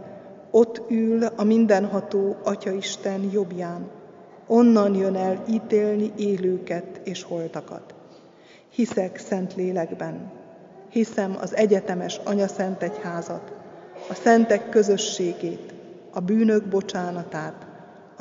ott 0.51 0.83
ül 0.91 1.25
a 1.37 1.45
mindenható 1.45 2.37
Atyaisten 2.45 3.31
jobbján, 3.33 3.91
onnan 4.47 4.95
jön 4.95 5.17
el 5.17 5.43
ítélni 5.49 6.13
élőket 6.17 7.01
és 7.05 7.23
holtakat. 7.23 7.95
Hiszek 8.69 9.19
szent 9.19 9.55
lélekben, 9.55 10.31
hiszem 10.89 11.37
az 11.41 11.57
egyetemes 11.57 12.21
Szent 12.47 12.83
Egyházat, 12.83 13.53
a 14.09 14.15
szentek 14.15 14.69
közösségét, 14.69 15.75
a 16.11 16.21
bűnök 16.21 16.69
bocsánatát, 16.69 17.67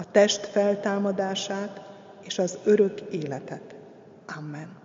a 0.02 0.12
test 0.12 0.46
feltámadását 0.46 1.82
és 2.22 2.40
az 2.40 2.58
örök 2.64 3.02
életet. 3.02 3.76
Amen. 4.38 4.80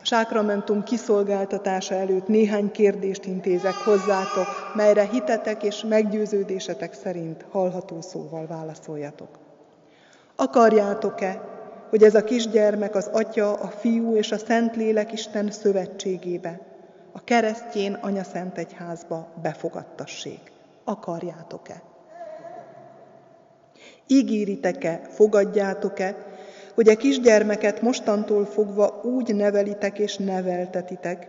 A 0.00 0.04
sákramentum 0.06 0.82
kiszolgáltatása 0.82 1.94
előtt 1.94 2.26
néhány 2.26 2.70
kérdést 2.70 3.24
intézek 3.24 3.74
hozzátok, 3.74 4.46
melyre 4.74 5.04
hitetek 5.04 5.62
és 5.62 5.84
meggyőződésetek 5.88 6.92
szerint 6.92 7.44
hallható 7.50 8.00
szóval 8.00 8.46
válaszoljatok. 8.46 9.38
Akarjátok-e, 10.36 11.40
hogy 11.90 12.02
ez 12.02 12.14
a 12.14 12.24
kisgyermek 12.24 12.94
az 12.94 13.10
Atya, 13.12 13.52
a 13.52 13.68
Fiú 13.68 14.16
és 14.16 14.32
a 14.32 14.38
Szentlélek 14.38 15.12
Isten 15.12 15.50
szövetségébe, 15.50 16.60
a 17.12 17.24
keresztjén 17.24 17.92
Anya 17.92 18.24
Szent 18.24 18.58
Egyházba 18.58 19.32
befogadtassék? 19.42 20.52
Akarjátok-e? 20.84 21.92
Ígéritek-e, 24.06 25.00
fogadjátok-e, 25.08 26.16
hogy 26.74 26.88
a 26.88 26.96
kisgyermeket 26.96 27.82
mostantól 27.82 28.44
fogva 28.44 29.00
úgy 29.04 29.34
nevelitek 29.34 29.98
és 29.98 30.16
neveltetitek, 30.16 31.28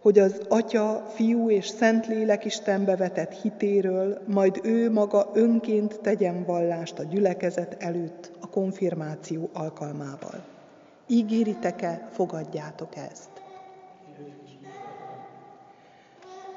hogy 0.00 0.18
az 0.18 0.40
Atya, 0.48 1.06
Fiú 1.14 1.50
és 1.50 1.66
Szentlélek 1.66 2.44
Istenbe 2.44 2.96
vetett 2.96 3.32
hitéről, 3.32 4.18
majd 4.26 4.60
ő 4.62 4.90
maga 4.90 5.30
önként 5.34 6.00
tegyen 6.00 6.44
vallást 6.44 6.98
a 6.98 7.04
gyülekezet 7.04 7.76
előtt 7.78 8.30
a 8.40 8.48
konfirmáció 8.48 9.50
alkalmával. 9.52 10.44
Ígéritek-e, 11.06 12.08
fogadjátok 12.12 12.96
ezt? 12.96 13.28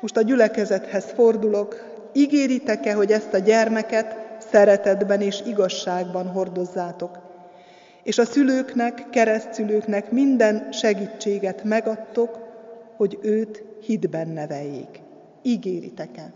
Most 0.02 0.18
a 0.18 0.22
gyülekezethez 0.22 1.06
fordulok. 1.06 1.98
Ígéritek-e, 2.14 2.94
hogy 2.94 3.12
ezt 3.12 3.34
a 3.34 3.38
gyermeket 3.38 4.29
szeretetben 4.52 5.22
és 5.22 5.42
igazságban 5.46 6.28
hordozzátok, 6.28 7.20
és 8.04 8.18
a 8.18 8.26
szülőknek, 8.26 9.10
keresztszülőknek 9.10 10.12
minden 10.12 10.72
segítséget 10.72 11.64
megadtok, 11.64 12.38
hogy 12.96 13.20
őt 13.22 13.64
hitben 13.82 14.28
neveljék. 14.28 15.02
Ígéritek-e? 15.42 16.34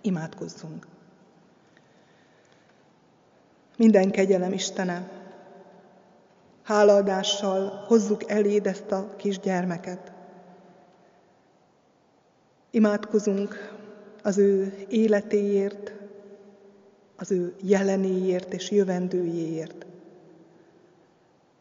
Imádkozzunk. 0.00 0.86
Minden 3.76 4.10
kegyelem 4.10 4.52
Istene, 4.52 5.08
hálaadással 6.62 7.84
hozzuk 7.86 8.30
eléd 8.30 8.66
ezt 8.66 8.90
a 8.90 9.14
kis 9.16 9.38
gyermeket. 9.38 10.12
Imádkozunk 12.70 13.75
az 14.26 14.38
ő 14.38 14.74
életéért, 14.88 15.92
az 17.16 17.30
ő 17.30 17.54
jelenéért 17.62 18.52
és 18.52 18.70
jövendőjéért. 18.70 19.86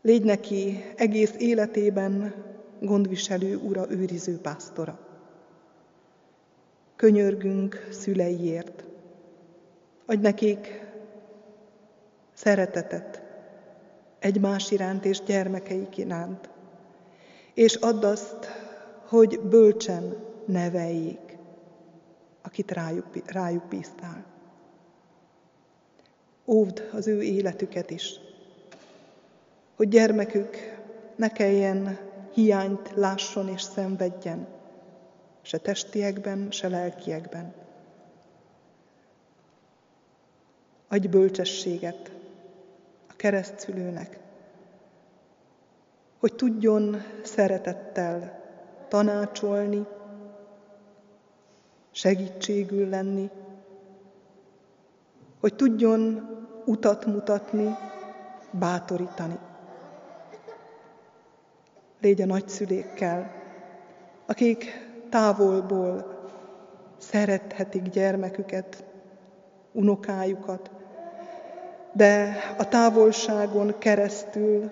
Légy 0.01 0.23
neki 0.23 0.83
egész 0.95 1.33
életében 1.37 2.33
gondviselő 2.81 3.57
ura, 3.57 3.85
őriző 3.89 4.37
pásztora. 4.37 4.99
Könyörgünk 6.95 7.87
szüleiért. 7.91 8.83
Adj 10.05 10.21
nekik 10.21 10.85
szeretetet 12.33 13.21
egymás 14.19 14.71
iránt 14.71 15.05
és 15.05 15.21
gyermekeik 15.23 15.97
iránt, 15.97 16.49
és 17.53 17.75
add 17.75 18.05
azt, 18.05 18.45
hogy 19.07 19.39
bölcsen 19.39 20.15
neveljék, 20.45 21.24
akit 22.55 22.71
rájuk, 22.71 23.31
rájuk 23.31 23.63
bíztál. 23.63 24.25
Óvd 26.45 26.89
az 26.93 27.07
ő 27.07 27.21
életüket 27.21 27.89
is, 27.89 28.19
hogy 29.75 29.87
gyermekük 29.87 30.57
ne 31.15 31.29
kelljen 31.29 31.99
hiányt 32.33 32.91
lásson 32.93 33.47
és 33.47 33.61
szenvedjen, 33.61 34.47
se 35.41 35.57
testiekben, 35.57 36.51
se 36.51 36.67
lelkiekben. 36.67 37.53
Adj 40.87 41.07
bölcsességet 41.07 42.11
a 43.07 43.13
keresztszülőnek, 43.15 44.19
hogy 46.19 46.35
tudjon 46.35 47.03
szeretettel 47.23 48.43
tanácsolni, 48.87 49.85
segítségül 51.95 52.89
lenni, 52.89 53.29
hogy 55.39 55.55
tudjon 55.55 56.29
utat 56.65 57.05
mutatni, 57.05 57.75
bátorítani. 58.51 59.37
Légy 62.01 62.21
a 62.21 62.25
nagyszülékkel, 62.25 63.31
akik 64.25 64.89
távolból 65.09 66.19
szerethetik 66.97 67.81
gyermeküket, 67.81 68.83
unokájukat, 69.71 70.71
de 71.93 72.35
a 72.57 72.67
távolságon 72.67 73.77
keresztül 73.77 74.71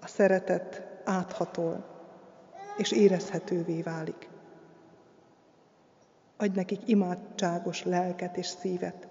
a 0.00 0.06
szeretet 0.06 0.82
áthatol 1.04 1.84
és 2.76 2.92
érezhetővé 2.92 3.82
válik. 3.82 4.27
Adj 6.40 6.54
nekik 6.54 6.80
imádságos 6.88 7.84
lelket 7.84 8.36
és 8.36 8.46
szívet. 8.46 9.08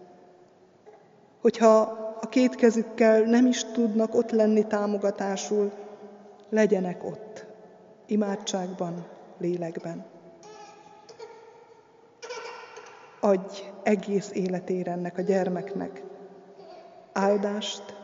Hogyha 1.41 1.79
a 2.21 2.29
két 2.29 2.55
kezükkel 2.55 3.21
nem 3.21 3.45
is 3.45 3.63
tudnak 3.63 4.15
ott 4.15 4.31
lenni 4.31 4.67
támogatásul, 4.67 5.71
legyenek 6.49 7.03
ott, 7.03 7.45
imádságban, 8.05 9.07
lélekben. 9.37 10.05
Adj 13.19 13.61
egész 13.83 14.31
életére 14.33 14.91
ennek 14.91 15.17
a 15.17 15.21
gyermeknek 15.21 16.03
áldást 17.13 17.95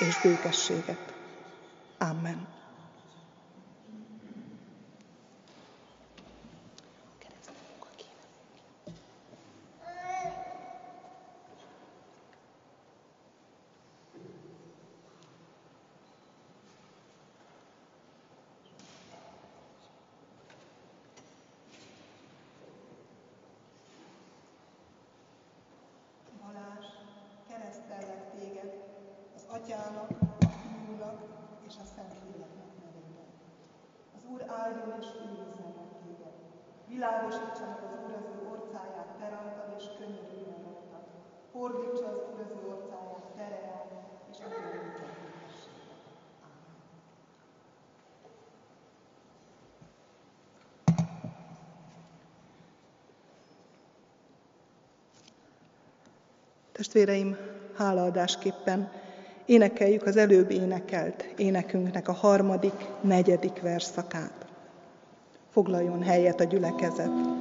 és 0.00 0.20
békességet. 0.22 1.14
Amen. 1.98 2.60
Atyának, 29.52 30.10
a 30.40 30.46
Fiúnak 30.46 31.20
és 31.66 31.74
a 31.82 31.84
Szentléleknek 31.94 32.72
nevében. 32.84 33.28
Az 34.16 34.22
Úr 34.32 34.42
áldjon 34.46 35.00
és 35.00 35.06
őrizzen 35.24 35.70
meg 35.78 35.88
téged. 36.02 36.34
Világosítsa 36.86 37.64
meg 37.70 37.82
az 37.86 37.92
Úr 38.04 38.12
az 38.14 38.26
ő 38.34 38.48
orcáját 38.50 39.10
te 39.18 39.28
rajtad, 39.28 39.74
és 39.78 39.84
könyörüljön 39.98 40.62
rajtad. 40.66 41.04
Fordítsa 41.52 42.06
az 42.08 42.20
Úr 42.32 42.40
az 42.40 42.50
ő 42.50 42.68
orcáját 42.68 43.26
te 43.36 43.48
reád, 43.48 43.90
és 44.30 44.38
a 44.44 44.48
néked 44.48 44.92
Testvéreim, 56.82 57.36
hálaadásképpen 57.76 58.90
énekeljük 59.46 60.06
az 60.06 60.16
előbb 60.16 60.50
énekelt 60.50 61.24
énekünknek 61.36 62.08
a 62.08 62.12
harmadik, 62.12 62.74
negyedik 63.00 63.60
verszakát. 63.60 64.46
Foglaljon 65.50 66.02
helyet 66.02 66.40
a 66.40 66.44
gyülekezet. 66.44 67.31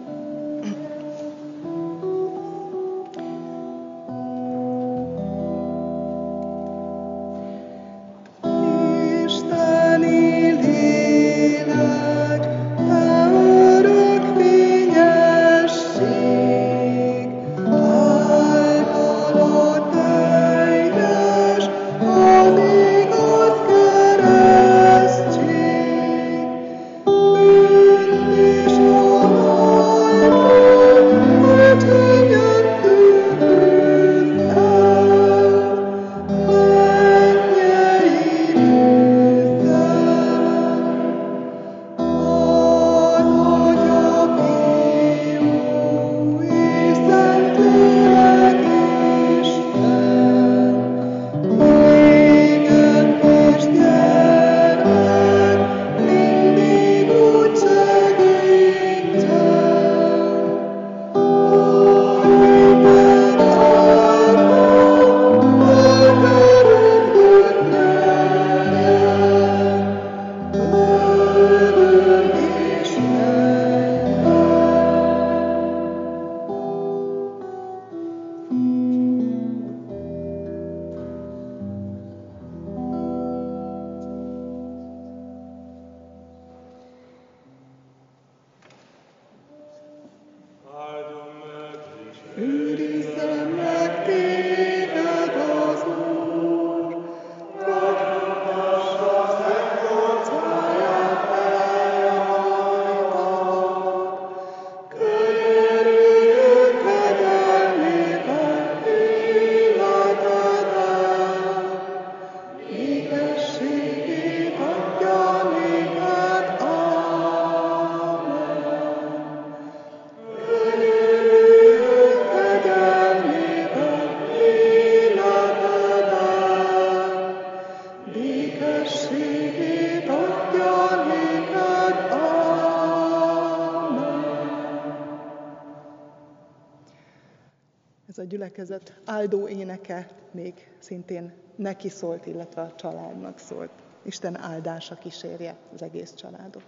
Gyülekezet 138.52 138.94
áldó 139.06 139.48
éneke 139.48 140.08
még 140.32 140.54
szintén 140.80 141.34
neki 141.56 141.90
szólt, 141.90 142.26
illetve 142.26 142.62
a 142.62 142.76
családnak 142.76 143.40
szólt. 143.40 143.70
Isten 144.04 144.38
áldása 144.38 144.96
kísérje 144.96 145.56
az 145.74 145.82
egész 145.82 146.14
családot. 146.14 146.64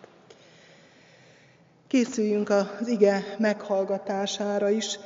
Készüljünk 1.88 2.50
az 2.50 2.88
ige 2.88 3.24
meghallgatására 3.39 4.69
is. 4.69 5.00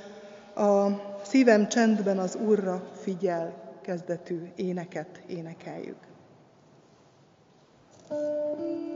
A 0.56 0.88
szívem 1.24 1.68
csendben 1.68 2.18
az 2.20 2.36
Úrra 2.36 2.90
figyel 3.02 3.54
kezdetű 3.82 4.52
éneket 4.56 5.22
énekeljük. 5.28 6.06
thank 8.10 8.60
you 8.60 8.87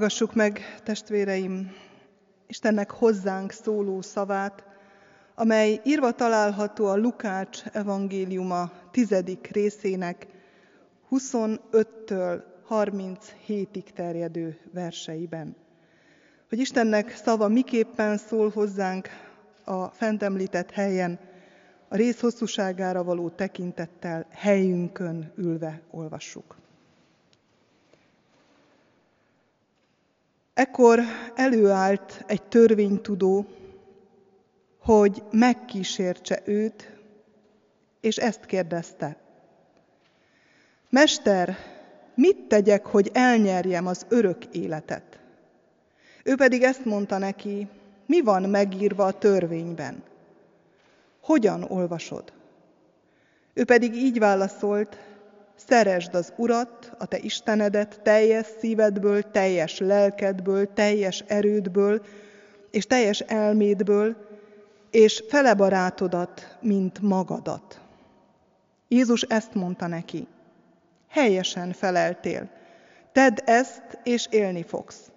Hallgassuk 0.00 0.34
meg, 0.34 0.80
testvéreim, 0.82 1.72
Istennek 2.46 2.90
hozzánk 2.90 3.52
szóló 3.52 4.00
szavát, 4.00 4.64
amely 5.34 5.80
írva 5.84 6.12
található 6.12 6.86
a 6.86 6.96
Lukács 6.96 7.62
evangéliuma 7.72 8.70
tizedik 8.90 9.48
részének 9.52 10.26
25-től 11.10 12.42
37-ig 12.70 13.82
terjedő 13.94 14.58
verseiben. 14.72 15.56
Hogy 16.48 16.58
Istennek 16.58 17.16
szava 17.16 17.48
miképpen 17.48 18.16
szól 18.16 18.50
hozzánk 18.50 19.08
a 19.64 19.86
fent 19.86 20.22
említett 20.22 20.70
helyen, 20.70 21.18
a 21.88 21.96
rész 21.96 22.20
hosszúságára 22.20 23.04
való 23.04 23.28
tekintettel 23.28 24.26
helyünkön 24.30 25.32
ülve 25.36 25.80
olvassuk. 25.90 26.59
Ekkor 30.60 31.00
előállt 31.34 32.24
egy 32.26 32.42
törvénytudó, 32.42 33.46
hogy 34.78 35.22
megkísértse 35.30 36.40
őt, 36.44 36.96
és 38.00 38.16
ezt 38.16 38.46
kérdezte. 38.46 39.16
Mester, 40.88 41.56
mit 42.14 42.36
tegyek, 42.36 42.86
hogy 42.86 43.10
elnyerjem 43.12 43.86
az 43.86 44.06
örök 44.08 44.44
életet? 44.44 45.18
Ő 46.24 46.34
pedig 46.34 46.62
ezt 46.62 46.84
mondta 46.84 47.18
neki, 47.18 47.68
mi 48.06 48.20
van 48.20 48.42
megírva 48.42 49.04
a 49.04 49.18
törvényben? 49.18 50.02
Hogyan 51.22 51.62
olvasod? 51.62 52.32
Ő 53.54 53.64
pedig 53.64 53.94
így 53.94 54.18
válaszolt, 54.18 54.98
Szeresd 55.66 56.14
az 56.14 56.32
Urat, 56.36 56.92
a 56.98 57.06
te 57.06 57.18
Istenedet 57.18 58.00
teljes 58.02 58.46
szívedből, 58.58 59.30
teljes 59.30 59.78
lelkedből, 59.78 60.72
teljes 60.72 61.24
erődből 61.26 62.02
és 62.70 62.86
teljes 62.86 63.20
elmédből, 63.20 64.16
és 64.90 65.24
fele 65.28 65.54
barátodat, 65.54 66.58
mint 66.60 67.00
magadat. 67.00 67.80
Jézus 68.88 69.22
ezt 69.22 69.54
mondta 69.54 69.86
neki. 69.86 70.26
Helyesen 71.08 71.72
feleltél. 71.72 72.50
Tedd 73.12 73.38
ezt, 73.44 73.98
és 74.02 74.26
élni 74.30 74.62
fogsz. 74.62 75.10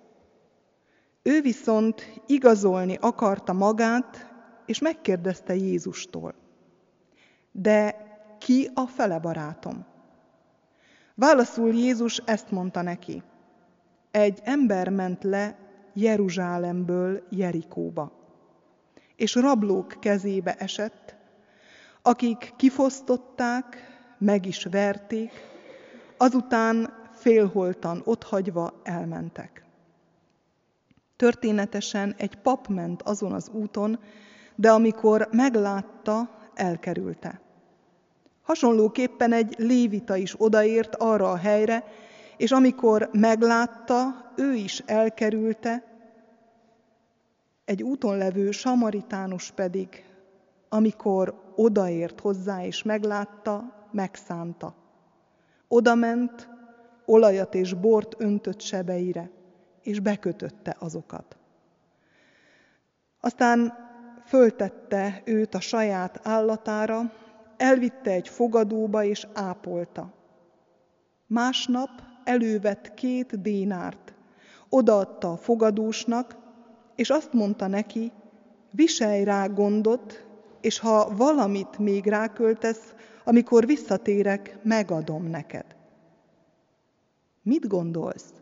Ő 1.21 1.41
viszont 1.41 2.21
igazolni 2.27 2.97
akarta 3.01 3.53
magát, 3.53 4.31
és 4.65 4.79
megkérdezte 4.79 5.55
Jézustól. 5.55 6.33
De 7.51 7.95
ki 8.39 8.69
a 8.73 8.85
fele 8.85 9.19
barátom? 9.19 9.92
Válaszul 11.15 11.73
Jézus 11.73 12.17
ezt 12.17 12.51
mondta 12.51 12.81
neki. 12.81 13.23
Egy 14.11 14.39
ember 14.43 14.89
ment 14.89 15.23
le 15.23 15.57
Jeruzsálemből 15.93 17.27
Jerikóba, 17.29 18.11
és 19.15 19.35
rablók 19.35 19.95
kezébe 19.99 20.53
esett, 20.53 21.15
akik 22.01 22.53
kifosztották, 22.55 23.77
meg 24.17 24.45
is 24.45 24.63
verték, 24.63 25.31
azután 26.17 26.93
félholtan 27.11 28.01
otthagyva 28.05 28.81
elmentek. 28.83 29.65
Történetesen 31.15 32.13
egy 32.17 32.35
pap 32.35 32.67
ment 32.67 33.01
azon 33.01 33.31
az 33.31 33.49
úton, 33.49 33.99
de 34.55 34.71
amikor 34.71 35.27
meglátta, 35.31 36.37
elkerülte. 36.53 37.42
Hasonlóképpen 38.43 39.33
egy 39.33 39.55
lévita 39.57 40.15
is 40.15 40.35
odaért 40.37 40.95
arra 40.95 41.31
a 41.31 41.37
helyre, 41.37 41.83
és 42.37 42.51
amikor 42.51 43.09
meglátta, 43.11 44.31
ő 44.35 44.53
is 44.53 44.83
elkerülte, 44.85 45.83
egy 47.65 47.83
úton 47.83 48.17
levő 48.17 48.51
samaritánus 48.51 49.51
pedig, 49.51 50.05
amikor 50.69 51.41
odaért 51.55 52.19
hozzá 52.19 52.65
és 52.65 52.83
meglátta, 52.83 53.87
megszánta. 53.91 54.75
Oda 55.67 55.95
ment, 55.95 56.49
olajat 57.05 57.55
és 57.55 57.73
bort 57.73 58.15
öntött 58.17 58.61
sebeire, 58.61 59.29
és 59.81 59.99
bekötötte 59.99 60.75
azokat. 60.79 61.37
Aztán 63.19 63.73
föltette 64.25 65.21
őt 65.25 65.55
a 65.55 65.59
saját 65.59 66.19
állatára, 66.23 67.11
elvitte 67.57 68.11
egy 68.11 68.27
fogadóba 68.27 69.03
és 69.03 69.27
ápolta. 69.33 70.13
Másnap 71.27 71.89
elővett 72.23 72.93
két 72.93 73.41
dénárt, 73.41 74.13
odaadta 74.69 75.31
a 75.31 75.37
fogadósnak, 75.37 76.35
és 76.95 77.09
azt 77.09 77.33
mondta 77.33 77.67
neki, 77.67 78.11
viselj 78.71 79.23
rá 79.23 79.45
gondot, 79.45 80.25
és 80.61 80.79
ha 80.79 81.15
valamit 81.15 81.77
még 81.77 82.05
ráköltesz, 82.05 82.93
amikor 83.23 83.65
visszatérek, 83.65 84.57
megadom 84.63 85.23
neked. 85.23 85.65
Mit 87.41 87.67
gondolsz? 87.67 88.33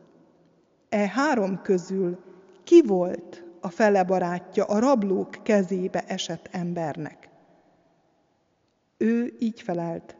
E 0.89 1.07
három 1.07 1.61
közül 1.61 2.19
ki 2.63 2.81
volt 2.85 3.43
a 3.59 3.69
fele 3.69 4.03
barátja 4.03 4.63
a 4.65 4.79
rablók 4.79 5.37
kezébe 5.43 6.03
esett 6.07 6.47
embernek? 6.51 7.20
Ő 9.01 9.35
így 9.39 9.61
felelt. 9.61 10.15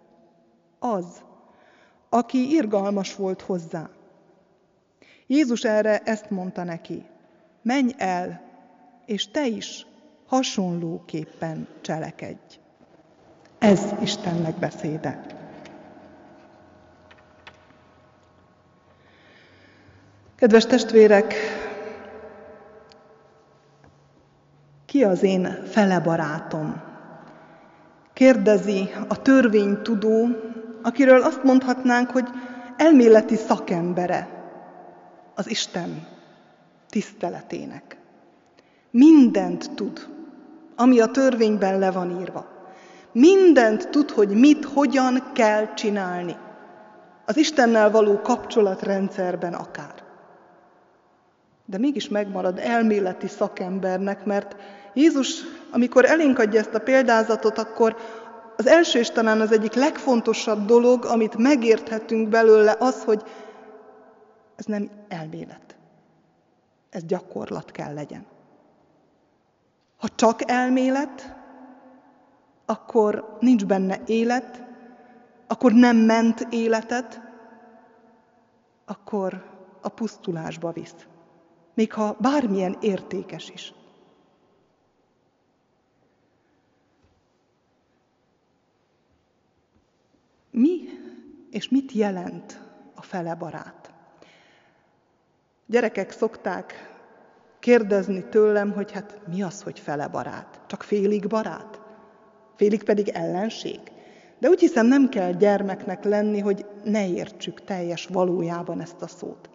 Az, 0.80 1.06
aki 2.10 2.52
irgalmas 2.52 3.16
volt 3.16 3.42
hozzá. 3.42 3.90
Jézus 5.28 5.64
erre 5.64 6.00
ezt 6.00 6.30
mondta 6.30 6.64
neki. 6.64 7.06
Menj 7.62 7.92
el, 7.98 8.42
és 9.06 9.28
te 9.28 9.48
is 9.48 9.86
hasonlóképpen 10.26 11.68
cselekedj. 11.82 12.60
Ez 13.60 13.82
Istennek 14.02 14.56
beszéde. 14.56 15.26
Kedves 20.36 20.66
testvérek, 20.66 21.34
ki 24.86 25.04
az 25.04 25.24
én 25.24 25.64
fele 25.66 26.00
barátom? 26.00 26.91
Kérdezi 28.14 28.90
a 29.08 29.22
törvénytudó, 29.22 30.28
akiről 30.82 31.22
azt 31.22 31.44
mondhatnánk, 31.44 32.10
hogy 32.10 32.28
elméleti 32.78 33.36
szakembere 33.36 34.28
az 35.36 35.50
Isten 35.50 36.08
tiszteletének. 36.90 37.98
Mindent 38.92 39.72
tud, 39.76 40.08
ami 40.76 41.00
a 41.00 41.06
törvényben 41.06 41.80
le 41.80 41.92
van 41.92 42.20
írva. 42.20 42.48
Mindent 43.12 43.90
tud, 43.90 44.10
hogy 44.10 44.30
mit, 44.30 44.66
hogyan 44.66 45.32
kell 45.34 45.74
csinálni. 45.74 46.36
Az 47.26 47.38
Istennel 47.38 47.92
való 47.92 48.22
kapcsolatrendszerben 48.22 49.54
akár. 49.54 49.94
De 51.66 51.78
mégis 51.78 52.10
megmarad 52.10 52.60
elméleti 52.60 53.28
szakembernek, 53.28 54.26
mert 54.26 54.56
Jézus, 54.94 55.42
amikor 55.72 56.06
elénk 56.06 56.40
adja 56.40 56.60
ezt 56.60 56.74
a 56.74 56.80
példázatot, 56.80 57.58
akkor 57.58 57.96
az 58.58 58.68
első 58.68 59.00
és 59.00 59.10
talán 59.10 59.42
az 59.42 59.52
egyik 59.52 59.74
legfontosabb 59.74 60.66
dolog, 60.66 61.06
amit 61.06 61.38
megérthetünk 61.38 62.30
belőle, 62.30 62.76
az, 62.80 63.04
hogy 63.04 63.24
ez 64.56 64.66
nem 64.66 64.90
elmélet. 65.08 65.76
Ez 66.90 67.06
gyakorlat 67.06 67.72
kell 67.72 67.94
legyen. 67.94 68.26
Ha 69.98 70.08
csak 70.16 70.52
elmélet, 70.52 71.36
akkor 72.66 73.38
nincs 73.40 73.66
benne 73.66 74.00
élet, 74.06 74.64
akkor 75.48 75.72
nem 75.72 75.98
ment 75.98 76.48
életet, 76.50 77.22
akkor 78.86 79.46
a 79.82 79.90
pusztulásba 79.90 80.72
visz. 80.72 80.96
Még 81.74 81.94
ha 81.94 82.16
bármilyen 82.20 82.78
értékes 82.82 83.50
is. 83.50 83.74
Mi 90.52 90.90
és 91.52 91.70
mit 91.70 91.92
jelent 91.92 92.60
a 92.96 93.02
fele 93.02 93.36
barát? 93.36 93.92
Gyerekek 95.66 96.12
szokták 96.12 96.96
kérdezni 97.60 98.24
tőlem, 98.30 98.72
hogy 98.72 98.92
hát 98.92 99.20
mi 99.28 99.42
az, 99.42 99.62
hogy 99.62 99.80
fele 99.80 100.08
barát? 100.08 100.60
Csak 100.68 100.84
félig 100.84 101.28
barát? 101.28 101.82
Félig 102.56 102.84
pedig 102.84 103.08
ellenség? 103.08 103.80
De 104.40 104.50
úgy 104.50 104.60
hiszem 104.60 104.86
nem 104.86 105.10
kell 105.10 105.32
gyermeknek 105.32 106.04
lenni, 106.04 106.40
hogy 106.40 106.66
ne 106.84 107.08
értsük 107.08 107.64
teljes 107.64 108.06
valójában 108.06 108.82
ezt 108.82 109.02
a 109.02 109.08
szót. 109.08 109.50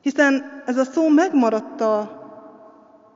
Hiszen 0.00 0.62
ez 0.66 0.76
a 0.76 0.84
szó 0.84 1.08
megmaradt 1.08 1.80
a 1.80 2.24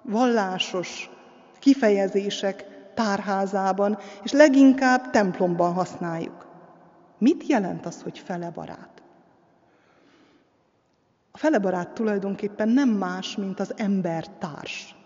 vallásos 0.02 1.10
kifejezések 1.58 2.66
tárházában, 2.94 3.98
és 4.22 4.32
leginkább 4.32 5.10
templomban 5.10 5.72
használjuk. 5.72 6.49
Mit 7.20 7.46
jelent 7.46 7.86
az, 7.86 8.02
hogy 8.02 8.18
fele 8.18 8.50
barát? 8.50 9.02
A 11.30 11.38
fele 11.38 11.58
barát 11.58 11.88
tulajdonképpen 11.88 12.68
nem 12.68 12.88
más, 12.88 13.36
mint 13.36 13.60
az 13.60 13.74
ember 13.76 14.28
társ. 14.28 14.96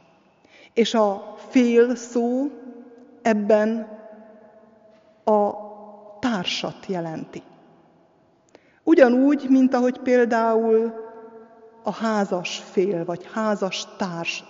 És 0.72 0.94
a 0.94 1.34
fél 1.48 1.94
szó 1.94 2.50
ebben 3.22 3.88
a 5.24 5.50
társat 6.18 6.86
jelenti. 6.86 7.42
Ugyanúgy, 8.82 9.46
mint 9.48 9.74
ahogy 9.74 9.98
például 9.98 10.92
a 11.82 11.92
házas 11.92 12.58
fél, 12.58 13.04
vagy 13.04 13.28
házas 13.32 13.86
társ 13.96 14.44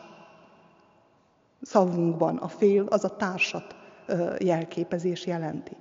szavunkban 1.62 2.37
a 2.37 2.49
fél, 2.49 2.87
az 2.89 3.05
a 3.05 3.17
társat 3.17 3.77
jelképezés 4.39 5.27
jelenti. 5.27 5.77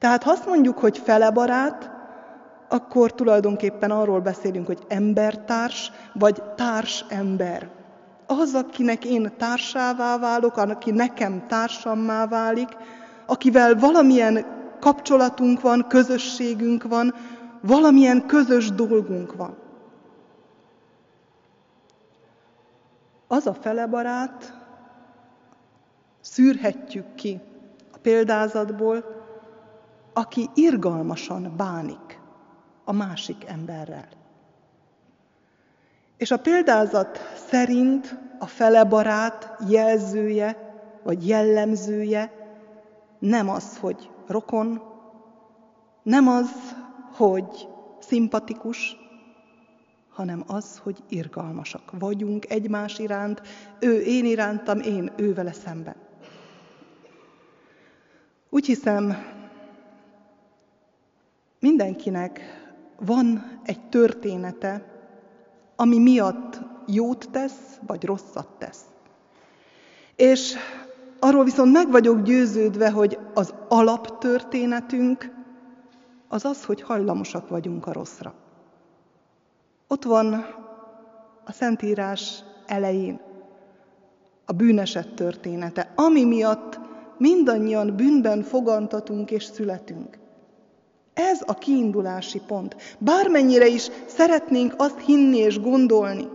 Tehát 0.00 0.22
ha 0.22 0.30
azt 0.30 0.46
mondjuk, 0.46 0.78
hogy 0.78 0.98
fele 0.98 1.30
barát, 1.30 1.90
akkor 2.68 3.12
tulajdonképpen 3.14 3.90
arról 3.90 4.20
beszélünk, 4.20 4.66
hogy 4.66 4.84
embertárs, 4.88 5.92
vagy 6.12 6.42
társ 6.56 7.04
ember. 7.08 7.68
Az, 8.26 8.54
akinek 8.54 9.04
én 9.04 9.32
társává 9.36 10.18
válok, 10.18 10.56
aki 10.56 10.90
nekem 10.90 11.46
társammá 11.46 12.26
válik, 12.26 12.68
akivel 13.26 13.74
valamilyen 13.74 14.44
kapcsolatunk 14.80 15.60
van, 15.60 15.86
közösségünk 15.88 16.82
van, 16.82 17.14
valamilyen 17.60 18.26
közös 18.26 18.72
dolgunk 18.72 19.36
van. 19.36 19.56
Az 23.28 23.46
a 23.46 23.54
fele 23.54 23.86
barát, 23.86 24.54
szűrhetjük 26.20 27.14
ki 27.14 27.40
a 27.92 27.98
példázatból, 28.02 29.19
aki 30.12 30.50
irgalmasan 30.54 31.54
bánik 31.56 32.20
a 32.84 32.92
másik 32.92 33.44
emberrel. 33.46 34.08
És 36.16 36.30
a 36.30 36.38
példázat 36.38 37.18
szerint 37.48 38.18
a 38.38 38.46
fele 38.46 38.84
barát 38.84 39.56
jelzője 39.68 40.74
vagy 41.02 41.28
jellemzője 41.28 42.32
nem 43.18 43.48
az, 43.48 43.78
hogy 43.78 44.10
rokon, 44.26 44.82
nem 46.02 46.28
az, 46.28 46.50
hogy 47.12 47.68
szimpatikus, 47.98 48.96
hanem 50.10 50.44
az, 50.46 50.78
hogy 50.82 51.02
irgalmasak 51.08 51.92
vagyunk 51.98 52.50
egymás 52.50 52.98
iránt, 52.98 53.42
ő 53.80 54.00
én 54.00 54.24
irántam, 54.24 54.80
én 54.80 55.12
ő 55.16 55.34
vele 55.34 55.52
szemben. 55.52 55.96
Úgy 58.50 58.66
hiszem, 58.66 59.16
Mindenkinek 61.60 62.40
van 62.98 63.58
egy 63.64 63.88
története, 63.88 64.84
ami 65.76 65.98
miatt 65.98 66.60
jót 66.86 67.28
tesz, 67.30 67.78
vagy 67.86 68.04
rosszat 68.04 68.48
tesz. 68.58 68.84
És 70.16 70.54
arról 71.18 71.44
viszont 71.44 71.72
meg 71.72 71.90
vagyok 71.90 72.22
győződve, 72.22 72.90
hogy 72.90 73.18
az 73.34 73.54
alaptörténetünk 73.68 75.38
az 76.28 76.44
az, 76.44 76.64
hogy 76.64 76.82
hajlamosak 76.82 77.48
vagyunk 77.48 77.86
a 77.86 77.92
rosszra. 77.92 78.34
Ott 79.88 80.04
van 80.04 80.32
a 81.44 81.52
Szentírás 81.52 82.42
elején 82.66 83.20
a 84.44 84.52
bűneset 84.52 85.14
története, 85.14 85.92
ami 85.94 86.24
miatt 86.24 86.80
mindannyian 87.18 87.96
bűnben 87.96 88.42
fogantatunk 88.42 89.30
és 89.30 89.44
születünk. 89.44 90.18
Ez 91.20 91.42
a 91.46 91.54
kiindulási 91.54 92.40
pont. 92.46 92.76
Bármennyire 92.98 93.66
is 93.66 93.90
szeretnénk 94.06 94.74
azt 94.76 95.00
hinni 95.00 95.36
és 95.36 95.60
gondolni, 95.60 96.28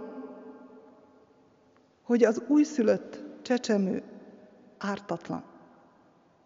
hogy 2.04 2.24
az 2.24 2.42
újszülött 2.48 3.20
csecsemő 3.42 4.04
ártatlan. 4.78 5.44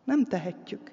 Nem 0.04 0.26
tehetjük. 0.26 0.92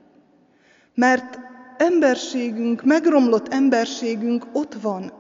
Mert 0.95 1.39
emberségünk, 1.77 2.83
megromlott 2.85 3.49
emberségünk 3.49 4.47
ott 4.53 4.75
van, 4.75 5.13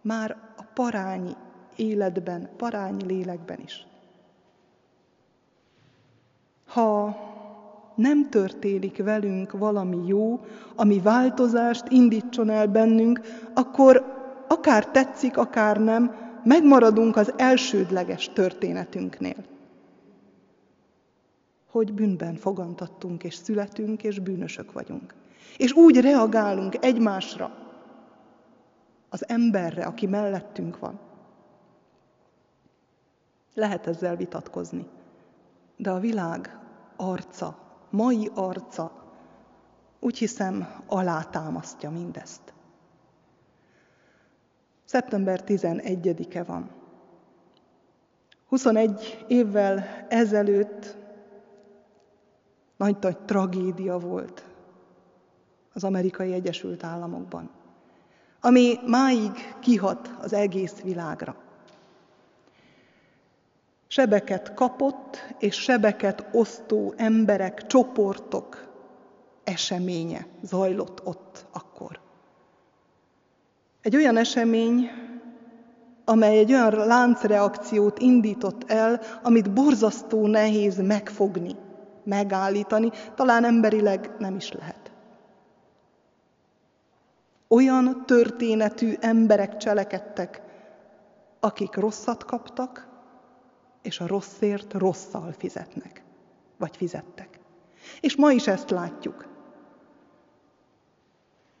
már 0.00 0.36
a 0.56 0.62
parányi 0.74 1.36
életben, 1.76 2.50
parányi 2.56 3.04
lélekben 3.04 3.60
is. 3.60 3.86
Ha 6.66 7.16
nem 7.94 8.30
történik 8.30 9.02
velünk 9.02 9.52
valami 9.52 10.06
jó, 10.06 10.40
ami 10.76 11.00
változást 11.00 11.88
indítson 11.88 12.50
el 12.50 12.66
bennünk, 12.66 13.20
akkor 13.54 14.04
akár 14.48 14.86
tetszik, 14.86 15.36
akár 15.36 15.80
nem, 15.80 16.14
megmaradunk 16.44 17.16
az 17.16 17.32
elsődleges 17.36 18.30
történetünknél. 18.32 19.44
Hogy 21.70 21.92
bűnben 21.92 22.36
fogantattunk, 22.36 23.24
és 23.24 23.34
születünk, 23.34 24.02
és 24.02 24.18
bűnösök 24.18 24.72
vagyunk. 24.72 25.14
És 25.56 25.72
úgy 25.72 26.00
reagálunk 26.00 26.84
egymásra, 26.84 27.64
az 29.08 29.28
emberre, 29.28 29.84
aki 29.84 30.06
mellettünk 30.06 30.78
van. 30.78 31.00
Lehet 33.54 33.86
ezzel 33.86 34.16
vitatkozni, 34.16 34.86
de 35.76 35.90
a 35.90 35.98
világ 35.98 36.58
arca 36.96 37.63
mai 37.94 38.30
arca, 38.34 38.92
úgy 40.00 40.18
hiszem, 40.18 40.82
alátámasztja 40.86 41.90
mindezt. 41.90 42.54
Szeptember 44.84 45.42
11-e 45.46 46.42
van. 46.42 46.70
21 48.46 49.24
évvel 49.28 50.06
ezelőtt 50.08 50.96
nagy-nagy 52.76 53.18
tragédia 53.18 53.98
volt 53.98 54.44
az 55.72 55.84
amerikai 55.84 56.32
Egyesült 56.32 56.84
Államokban, 56.84 57.50
ami 58.40 58.78
máig 58.86 59.32
kihat 59.60 60.10
az 60.20 60.32
egész 60.32 60.80
világra. 60.80 61.43
Sebeket 63.94 64.54
kapott 64.54 65.34
és 65.38 65.54
sebeket 65.54 66.26
osztó 66.32 66.94
emberek, 66.96 67.66
csoportok 67.66 68.68
eseménye 69.44 70.26
zajlott 70.42 71.06
ott 71.06 71.46
akkor. 71.52 72.00
Egy 73.82 73.96
olyan 73.96 74.16
esemény, 74.16 74.90
amely 76.04 76.38
egy 76.38 76.52
olyan 76.52 76.86
láncreakciót 76.86 77.98
indított 77.98 78.70
el, 78.70 79.00
amit 79.22 79.52
borzasztó 79.52 80.26
nehéz 80.26 80.78
megfogni, 80.80 81.56
megállítani, 82.04 82.90
talán 83.14 83.44
emberileg 83.44 84.10
nem 84.18 84.36
is 84.36 84.52
lehet. 84.52 84.92
Olyan 87.48 88.02
történetű 88.06 88.94
emberek 89.00 89.56
cselekedtek, 89.56 90.42
akik 91.40 91.74
rosszat 91.74 92.24
kaptak, 92.24 92.92
és 93.84 94.00
a 94.00 94.06
rosszért 94.06 94.72
rosszal 94.72 95.34
fizetnek, 95.38 96.02
vagy 96.58 96.76
fizettek. 96.76 97.40
És 98.00 98.16
ma 98.16 98.30
is 98.32 98.46
ezt 98.46 98.70
látjuk. 98.70 99.26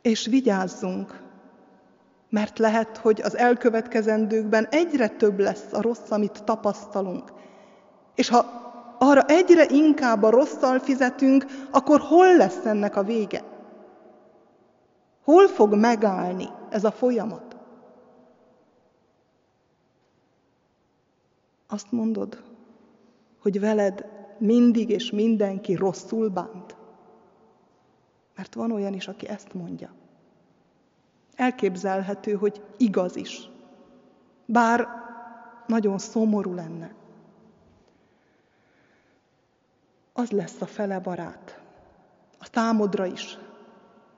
És 0.02 0.26
vigyázzunk, 0.26 1.22
mert 2.28 2.58
lehet, 2.58 2.96
hogy 2.96 3.20
az 3.20 3.36
elkövetkezendőkben 3.36 4.66
egyre 4.70 5.08
több 5.08 5.38
lesz 5.38 5.72
a 5.72 5.82
rossz, 5.82 6.10
amit 6.10 6.44
tapasztalunk. 6.44 7.32
És 8.14 8.28
ha 8.28 8.62
arra 8.98 9.22
egyre 9.22 9.66
inkább 9.68 10.22
a 10.22 10.30
rosszal 10.30 10.78
fizetünk, 10.78 11.46
akkor 11.70 12.00
hol 12.00 12.36
lesz 12.36 12.64
ennek 12.64 12.96
a 12.96 13.02
vége? 13.02 13.42
Hol 15.24 15.48
fog 15.48 15.74
megállni 15.74 16.48
ez 16.70 16.84
a 16.84 16.90
folyamat? 16.90 17.53
Azt 21.74 21.92
mondod, 21.92 22.42
hogy 23.38 23.60
veled 23.60 24.06
mindig 24.38 24.90
és 24.90 25.10
mindenki 25.10 25.74
rosszul 25.74 26.28
bánt? 26.28 26.76
Mert 28.36 28.54
van 28.54 28.72
olyan 28.72 28.92
is, 28.92 29.08
aki 29.08 29.28
ezt 29.28 29.54
mondja. 29.54 29.94
Elképzelhető, 31.34 32.32
hogy 32.32 32.62
igaz 32.76 33.16
is. 33.16 33.50
Bár 34.46 34.88
nagyon 35.66 35.98
szomorú 35.98 36.54
lenne. 36.54 36.94
Az 40.12 40.30
lesz 40.30 40.60
a 40.60 40.66
fele 40.66 41.00
barát, 41.00 41.60
a 42.38 42.48
számodra 42.52 43.06
is, 43.06 43.38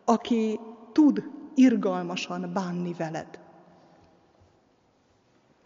aki 0.04 0.60
tud 0.92 1.30
irgalmasan 1.54 2.50
bánni 2.52 2.92
veled. 2.92 3.45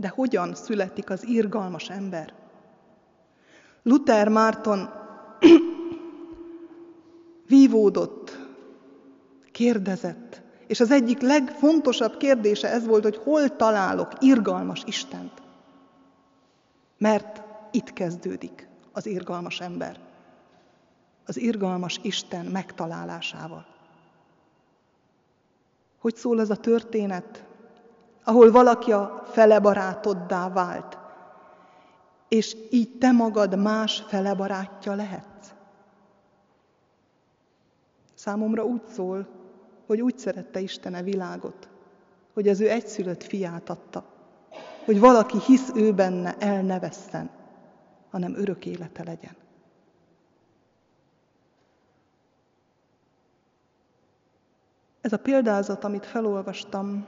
De 0.00 0.08
hogyan 0.08 0.54
születik 0.54 1.10
az 1.10 1.26
irgalmas 1.26 1.90
ember? 1.90 2.34
Luther 3.82 4.28
Márton 4.28 4.90
vívódott, 7.48 8.38
kérdezett, 9.52 10.42
és 10.66 10.80
az 10.80 10.90
egyik 10.90 11.20
legfontosabb 11.20 12.16
kérdése 12.16 12.68
ez 12.68 12.86
volt, 12.86 13.02
hogy 13.02 13.16
hol 13.16 13.56
találok 13.56 14.12
irgalmas 14.18 14.82
Istent. 14.86 15.42
Mert 16.98 17.42
itt 17.70 17.92
kezdődik 17.92 18.68
az 18.92 19.06
irgalmas 19.06 19.60
ember. 19.60 20.00
Az 21.26 21.36
irgalmas 21.36 21.98
Isten 22.02 22.46
megtalálásával. 22.46 23.66
Hogy 25.98 26.16
szól 26.16 26.40
ez 26.40 26.50
a 26.50 26.56
történet, 26.56 27.48
ahol 28.24 28.50
valaki 28.50 28.92
a 28.92 29.22
fele 29.24 29.58
barátoddá 29.58 30.48
vált, 30.48 30.98
és 32.28 32.56
így 32.70 32.98
te 32.98 33.12
magad 33.12 33.58
más 33.58 34.04
fele 34.08 34.34
barátja 34.34 34.94
lehetsz? 34.94 35.54
Számomra 38.14 38.64
úgy 38.64 38.84
szól, 38.84 39.26
hogy 39.86 40.00
úgy 40.00 40.18
szerette 40.18 40.60
Isten 40.60 40.94
a 40.94 41.02
világot, 41.02 41.68
hogy 42.34 42.48
az 42.48 42.60
ő 42.60 42.70
egyszülött 42.70 43.22
fiát 43.22 43.70
adta, 43.70 44.04
hogy 44.84 45.00
valaki 45.00 45.38
hisz 45.40 45.70
ő 45.74 45.92
benne, 45.92 46.36
el 46.38 46.62
ne 46.62 46.78
vesszen, 46.78 47.30
hanem 48.10 48.34
örök 48.36 48.66
élete 48.66 49.04
legyen. 49.04 49.36
Ez 55.00 55.12
a 55.12 55.18
példázat, 55.18 55.84
amit 55.84 56.06
felolvastam, 56.06 57.06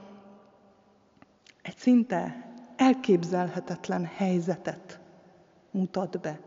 egy 1.62 1.76
szinte 1.76 2.50
elképzelhetetlen 2.76 4.04
helyzetet 4.04 5.00
mutat 5.70 6.20
be. 6.20 6.40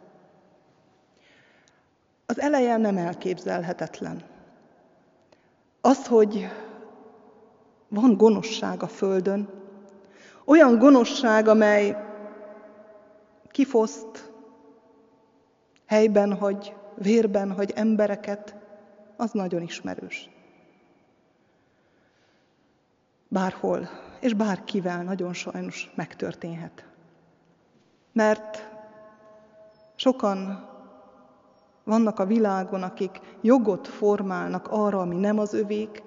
Az 2.26 2.39
eleje 2.39 2.78
nem 2.78 2.97
elképzelhetetlen. 2.97 4.24
Az, 5.82 6.07
hogy 6.07 6.47
van 7.88 8.18
gonoszság 8.18 8.84
a 8.84 8.88
Földön, 8.88 9.49
olyan 10.45 10.78
gonoszság, 10.78 11.47
amely 11.47 11.95
kifoszt, 13.47 14.32
helyben 15.86 16.34
hagy, 16.34 16.76
vérben 16.95 17.51
hagy 17.51 17.72
embereket, 17.76 18.55
az 19.18 19.32
nagyon 19.32 19.61
ismerős. 19.61 20.30
Bárhol, 23.28 23.89
és 24.26 24.34
bárkivel 24.34 25.04
nagyon 25.04 25.34
sajnos 25.34 25.92
megtörténhet. 25.96 26.86
Mert 28.14 28.70
sokan 29.96 30.70
vannak 31.84 32.20
a 32.20 32.26
világon, 32.26 32.84
akik 32.84 33.20
jogot 33.42 33.88
formálnak 33.88 34.68
arra, 34.70 35.00
ami 35.00 35.16
nem 35.16 35.40
az 35.40 35.54
övék, 35.54 36.04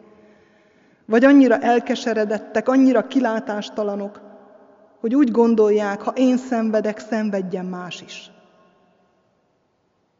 vagy 1.04 1.24
annyira 1.24 1.58
elkeseredettek, 1.58 2.68
annyira 2.68 3.06
kilátástalanok, 3.06 4.20
hogy 5.00 5.14
úgy 5.14 5.30
gondolják, 5.30 6.02
ha 6.02 6.12
én 6.14 6.36
szenvedek, 6.36 6.98
szenvedjen 6.98 7.66
más 7.66 8.02
is. 8.02 8.30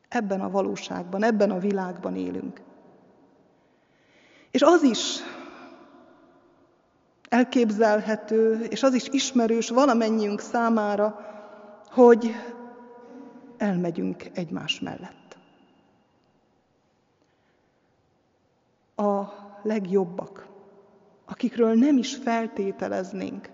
Ebben 0.09 0.41
a 0.41 0.51
valóságban, 0.51 1.23
ebben 1.23 1.51
a 1.51 1.59
világban 1.59 2.17
élünk. 2.17 2.61
És 4.51 4.63
az 4.63 4.83
is 4.83 5.21
elképzelhető, 7.29 8.67
és 8.71 8.83
az 8.83 8.95
is 8.95 9.09
ismerős 9.09 9.69
valamennyiünk 9.69 10.41
számára, 10.41 11.21
hogy 11.91 12.31
elmegyünk 13.57 14.31
egymás 14.35 14.81
mellett. 14.81 15.29
a 18.99 19.33
legjobbak, 19.63 20.47
akikről 21.25 21.75
nem 21.75 21.97
is 21.97 22.17
feltételeznénk. 22.17 23.51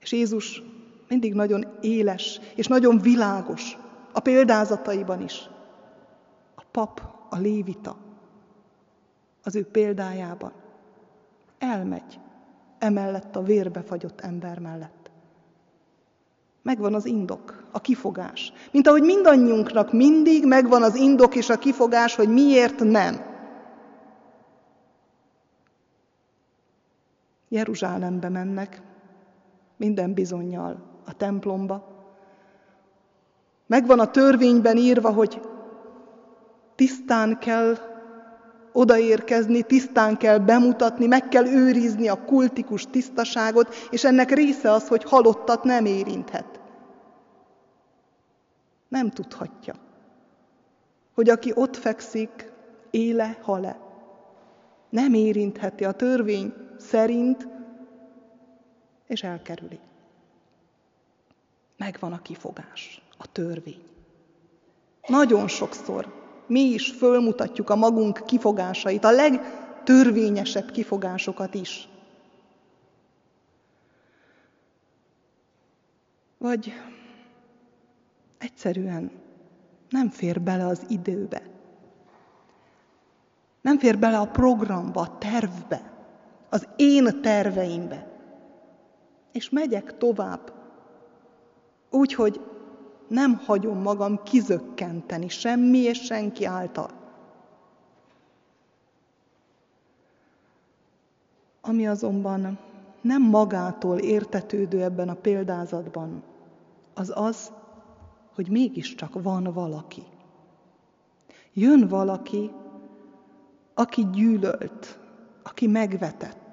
És 0.00 0.12
Jézus 0.12 0.62
mindig 1.08 1.34
nagyon 1.34 1.66
éles 1.80 2.40
és 2.54 2.66
nagyon 2.66 2.98
világos 2.98 3.78
a 4.12 4.20
példázataiban 4.20 5.22
is. 5.22 5.48
A 6.54 6.62
pap, 6.70 7.00
a 7.30 7.38
lévita, 7.38 7.96
az 9.42 9.54
ő 9.54 9.66
példájában 9.66 10.52
elmegy 11.64 12.20
emellett 12.78 13.36
a 13.36 13.42
vérbefagyott 13.42 14.20
ember 14.20 14.58
mellett. 14.58 15.10
Megvan 16.62 16.94
az 16.94 17.04
indok, 17.04 17.64
a 17.72 17.80
kifogás. 17.80 18.52
Mint 18.72 18.86
ahogy 18.86 19.02
mindannyiunknak 19.02 19.92
mindig 19.92 20.46
megvan 20.46 20.82
az 20.82 20.94
indok 20.94 21.34
és 21.34 21.50
a 21.50 21.58
kifogás, 21.58 22.14
hogy 22.14 22.28
miért 22.28 22.80
nem. 22.80 23.32
Jeruzsálembe 27.48 28.28
mennek, 28.28 28.82
minden 29.76 30.14
bizonyal 30.14 31.00
a 31.06 31.16
templomba. 31.16 31.92
Megvan 33.66 34.00
a 34.00 34.10
törvényben 34.10 34.76
írva, 34.76 35.12
hogy 35.12 35.40
tisztán 36.74 37.38
kell 37.38 37.76
odaérkezni, 38.74 39.62
tisztán 39.62 40.16
kell 40.16 40.38
bemutatni, 40.38 41.06
meg 41.06 41.28
kell 41.28 41.46
őrizni 41.46 42.08
a 42.08 42.24
kultikus 42.24 42.86
tisztaságot, 42.90 43.74
és 43.90 44.04
ennek 44.04 44.30
része 44.30 44.70
az, 44.70 44.88
hogy 44.88 45.04
halottat 45.04 45.64
nem 45.64 45.84
érinthet. 45.84 46.60
Nem 48.88 49.10
tudhatja, 49.10 49.74
hogy 51.14 51.28
aki 51.28 51.52
ott 51.54 51.76
fekszik, 51.76 52.52
éle, 52.90 53.38
hale. 53.42 53.78
Nem 54.88 55.14
érintheti 55.14 55.84
a 55.84 55.92
törvény 55.92 56.54
szerint, 56.78 57.48
és 59.06 59.22
elkerüli. 59.22 59.78
Megvan 61.76 62.12
a 62.12 62.22
kifogás, 62.22 63.02
a 63.18 63.32
törvény. 63.32 63.82
Nagyon 65.06 65.48
sokszor 65.48 66.23
mi 66.46 66.60
is 66.60 66.90
fölmutatjuk 66.90 67.70
a 67.70 67.76
magunk 67.76 68.22
kifogásait, 68.26 69.04
a 69.04 69.10
legtörvényesebb 69.10 70.70
kifogásokat 70.70 71.54
is. 71.54 71.88
Vagy 76.38 76.72
egyszerűen 78.38 79.10
nem 79.88 80.08
fér 80.08 80.40
bele 80.40 80.66
az 80.66 80.82
időbe. 80.88 81.42
Nem 83.60 83.78
fér 83.78 83.98
bele 83.98 84.18
a 84.18 84.26
programba, 84.26 85.00
a 85.00 85.18
tervbe, 85.18 85.92
az 86.48 86.68
én 86.76 87.20
terveimbe. 87.22 88.06
És 89.32 89.50
megyek 89.50 89.96
tovább. 89.98 90.52
Úgy, 91.90 92.14
hogy 92.14 92.40
nem 93.08 93.34
hagyom 93.44 93.78
magam 93.78 94.22
kizökkenteni 94.22 95.28
semmi 95.28 95.78
és 95.78 96.00
senki 96.04 96.44
által. 96.44 96.90
Ami 101.60 101.86
azonban 101.86 102.58
nem 103.00 103.22
magától 103.22 103.98
értetődő 103.98 104.82
ebben 104.82 105.08
a 105.08 105.14
példázatban, 105.14 106.22
az 106.94 107.12
az, 107.14 107.52
hogy 108.34 108.48
mégiscsak 108.48 109.22
van 109.22 109.42
valaki. 109.52 110.02
Jön 111.52 111.88
valaki, 111.88 112.50
aki 113.74 114.06
gyűlölt, 114.10 114.98
aki 115.42 115.66
megvetett, 115.66 116.43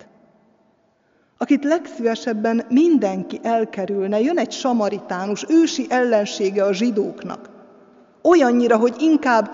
akit 1.42 1.64
legszívesebben 1.64 2.66
mindenki 2.70 3.40
elkerülne. 3.44 4.20
Jön 4.20 4.38
egy 4.38 4.52
samaritánus, 4.52 5.46
ősi 5.50 5.86
ellensége 5.90 6.64
a 6.64 6.74
zsidóknak. 6.74 7.50
Olyannyira, 8.22 8.78
hogy 8.78 8.96
inkább 9.00 9.52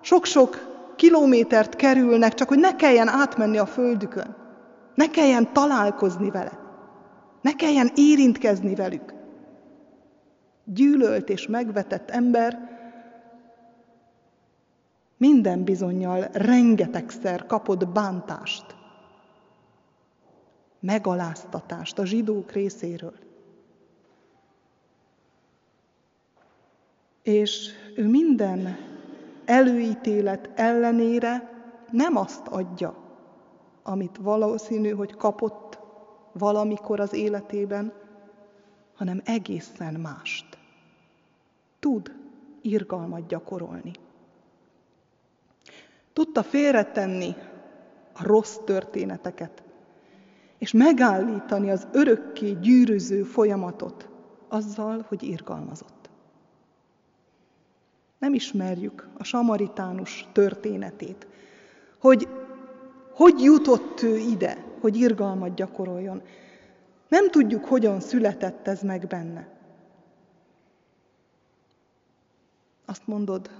sok-sok 0.00 0.58
kilométert 0.96 1.76
kerülnek, 1.76 2.34
csak 2.34 2.48
hogy 2.48 2.58
ne 2.58 2.76
kelljen 2.76 3.08
átmenni 3.08 3.58
a 3.58 3.66
földükön. 3.66 4.36
Ne 4.94 5.10
kelljen 5.10 5.52
találkozni 5.52 6.30
vele. 6.30 6.58
Ne 7.42 7.52
kelljen 7.52 7.90
érintkezni 7.94 8.74
velük. 8.74 9.14
Gyűlölt 10.64 11.28
és 11.28 11.46
megvetett 11.46 12.10
ember 12.10 12.58
minden 15.16 15.64
bizonyal 15.64 16.28
rengetegszer 16.32 17.46
kapott 17.46 17.88
bántást, 17.88 18.78
megaláztatást 20.80 21.98
a 21.98 22.04
zsidók 22.04 22.52
részéről. 22.52 23.14
És 27.22 27.70
ő 27.96 28.08
minden 28.08 28.76
előítélet 29.44 30.50
ellenére 30.54 31.50
nem 31.90 32.16
azt 32.16 32.46
adja, 32.46 32.94
amit 33.82 34.16
valószínű, 34.16 34.90
hogy 34.90 35.16
kapott 35.16 35.78
valamikor 36.32 37.00
az 37.00 37.12
életében, 37.12 37.92
hanem 38.94 39.20
egészen 39.24 39.94
mást. 39.94 40.58
Tud 41.80 42.14
irgalmat 42.62 43.26
gyakorolni. 43.26 43.92
Tudta 46.12 46.42
félretenni 46.42 47.34
a 48.12 48.22
rossz 48.22 48.56
történeteket, 48.64 49.62
és 50.60 50.72
megállítani 50.72 51.70
az 51.70 51.86
örökké 51.92 52.52
gyűrűző 52.52 53.22
folyamatot 53.22 54.08
azzal, 54.48 55.04
hogy 55.08 55.22
irgalmazott. 55.22 56.10
Nem 58.18 58.34
ismerjük 58.34 59.08
a 59.18 59.24
samaritánus 59.24 60.28
történetét, 60.32 61.26
hogy 61.98 62.28
hogy 63.14 63.42
jutott 63.42 64.02
ő 64.02 64.16
ide, 64.16 64.64
hogy 64.80 64.96
irgalmat 64.96 65.54
gyakoroljon. 65.54 66.22
Nem 67.08 67.30
tudjuk, 67.30 67.64
hogyan 67.64 68.00
született 68.00 68.68
ez 68.68 68.82
meg 68.82 69.06
benne. 69.06 69.48
Azt 72.84 73.06
mondod, 73.06 73.50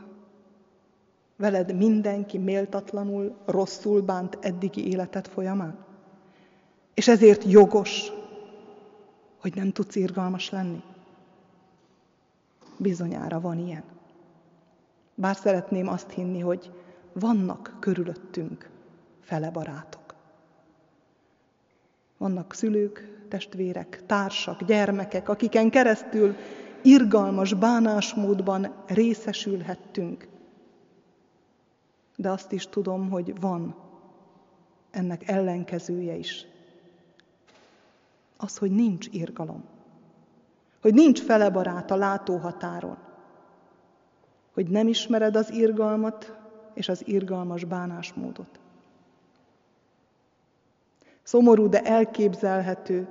veled 1.36 1.76
mindenki 1.76 2.38
méltatlanul, 2.38 3.36
rosszul 3.46 4.00
bánt 4.00 4.38
eddigi 4.40 4.88
életed 4.90 5.26
folyamán? 5.26 5.89
És 7.00 7.08
ezért 7.08 7.44
jogos, 7.44 8.12
hogy 9.38 9.54
nem 9.54 9.72
tudsz 9.72 9.96
irgalmas 9.96 10.50
lenni? 10.50 10.82
Bizonyára 12.76 13.40
van 13.40 13.58
ilyen. 13.58 13.82
Bár 15.14 15.36
szeretném 15.36 15.88
azt 15.88 16.10
hinni, 16.10 16.40
hogy 16.40 16.70
vannak 17.12 17.76
körülöttünk 17.78 18.70
fele 19.20 19.50
barátok. 19.50 20.14
Vannak 22.16 22.54
szülők, 22.54 23.24
testvérek, 23.28 24.02
társak, 24.06 24.64
gyermekek, 24.64 25.28
akiken 25.28 25.70
keresztül 25.70 26.36
irgalmas 26.82 27.54
bánásmódban 27.54 28.74
részesülhettünk. 28.86 30.28
De 32.16 32.30
azt 32.30 32.52
is 32.52 32.66
tudom, 32.66 33.10
hogy 33.10 33.40
van 33.40 33.74
ennek 34.90 35.28
ellenkezője 35.28 36.14
is. 36.14 36.49
Az, 38.42 38.56
hogy 38.56 38.70
nincs 38.70 39.06
irgalom. 39.10 39.64
Hogy 40.82 40.94
nincs 40.94 41.22
felebarát 41.22 41.90
a 41.90 41.96
látóhatáron. 41.96 42.96
Hogy 44.54 44.68
nem 44.68 44.88
ismered 44.88 45.36
az 45.36 45.52
irgalmat 45.52 46.36
és 46.74 46.88
az 46.88 47.06
irgalmas 47.06 47.64
bánásmódot. 47.64 48.60
Szomorú, 51.22 51.68
de 51.68 51.80
elképzelhető, 51.80 53.08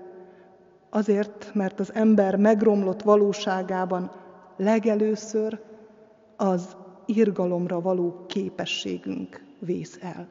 azért, 0.90 1.52
mert 1.54 1.80
az 1.80 1.94
ember 1.94 2.36
megromlott 2.36 3.02
valóságában 3.02 4.12
legelőször 4.58 5.62
az 6.36 6.76
irgalomra 7.06 7.82
való 7.82 8.26
képességünk 8.28 9.44
vész 9.60 9.98
el. 10.02 10.28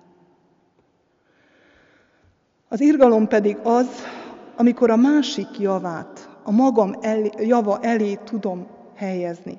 Az 2.69 2.81
irgalom 2.81 3.29
pedig 3.29 3.59
az, 3.63 3.87
amikor 4.59 4.91
a 4.91 4.97
másik 4.97 5.59
javát, 5.59 6.39
a 6.43 6.51
magam 6.51 6.95
elé, 7.01 7.31
java 7.39 7.79
elé 7.81 8.15
tudom 8.15 8.67
helyezni. 8.95 9.59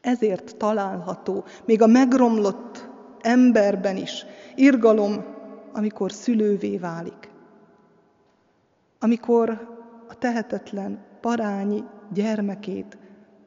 Ezért 0.00 0.56
található 0.56 1.44
még 1.64 1.82
a 1.82 1.86
megromlott 1.86 2.88
emberben 3.20 3.96
is 3.96 4.26
irgalom 4.54 5.24
amikor 5.72 6.12
szülővé 6.12 6.76
válik. 6.76 7.30
Amikor 9.00 9.68
a 10.08 10.14
tehetetlen 10.14 11.04
parányi 11.20 11.84
gyermekét 12.12 12.98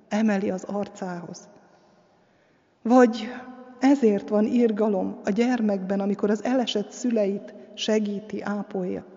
emeli 0.07 0.49
az 0.49 0.63
arcához. 0.63 1.49
Vagy 2.81 3.29
ezért 3.79 4.29
van 4.29 4.45
irgalom 4.45 5.19
a 5.23 5.29
gyermekben, 5.29 5.99
amikor 5.99 6.29
az 6.29 6.43
elesett 6.43 6.91
szüleit 6.91 7.53
segíti, 7.73 8.41
ápolja. 8.41 9.13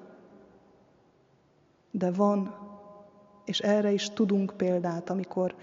De 1.99 2.11
van, 2.11 2.55
és 3.45 3.59
erre 3.59 3.91
is 3.91 4.11
tudunk 4.11 4.53
példát, 4.57 5.11
amikor 5.11 5.55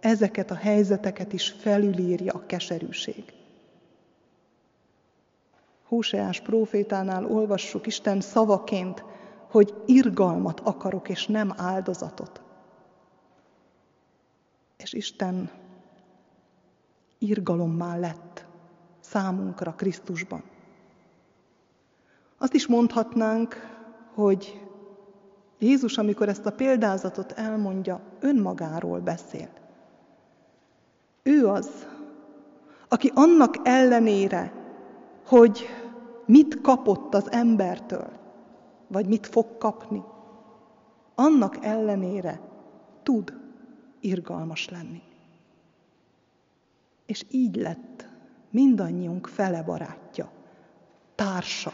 ezeket 0.00 0.50
a 0.50 0.54
helyzeteket 0.54 1.32
is 1.32 1.50
felülírja 1.50 2.32
a 2.32 2.46
keserűség. 2.46 3.32
Hóseás 5.84 6.40
prófétánál 6.40 7.26
olvassuk 7.26 7.86
Isten 7.86 8.20
szavaként, 8.20 9.04
hogy 9.50 9.74
irgalmat 9.86 10.60
akarok, 10.60 11.08
és 11.08 11.26
nem 11.26 11.52
áldozatot. 11.56 12.42
És 14.76 14.92
Isten 14.92 15.50
irgalommá 17.18 17.96
lett 17.96 18.46
számunkra 19.00 19.74
Krisztusban. 19.74 20.42
Azt 22.38 22.54
is 22.54 22.66
mondhatnánk, 22.66 23.54
hogy 24.14 24.65
Jézus, 25.58 25.98
amikor 25.98 26.28
ezt 26.28 26.46
a 26.46 26.52
példázatot 26.52 27.32
elmondja, 27.32 28.00
önmagáról 28.20 29.00
beszél. 29.00 29.48
Ő 31.22 31.46
az, 31.46 31.86
aki 32.88 33.10
annak 33.14 33.54
ellenére, 33.62 34.52
hogy 35.26 35.66
mit 36.26 36.60
kapott 36.60 37.14
az 37.14 37.32
embertől, 37.32 38.08
vagy 38.86 39.06
mit 39.06 39.26
fog 39.26 39.58
kapni. 39.58 40.02
Annak 41.14 41.64
ellenére 41.64 42.40
tud 43.02 43.34
irgalmas 44.00 44.68
lenni. 44.68 45.02
És 47.06 47.24
így 47.30 47.56
lett 47.56 48.08
mindannyiunk 48.50 49.26
fele 49.26 49.62
barátja, 49.62 50.30
társa. 51.14 51.72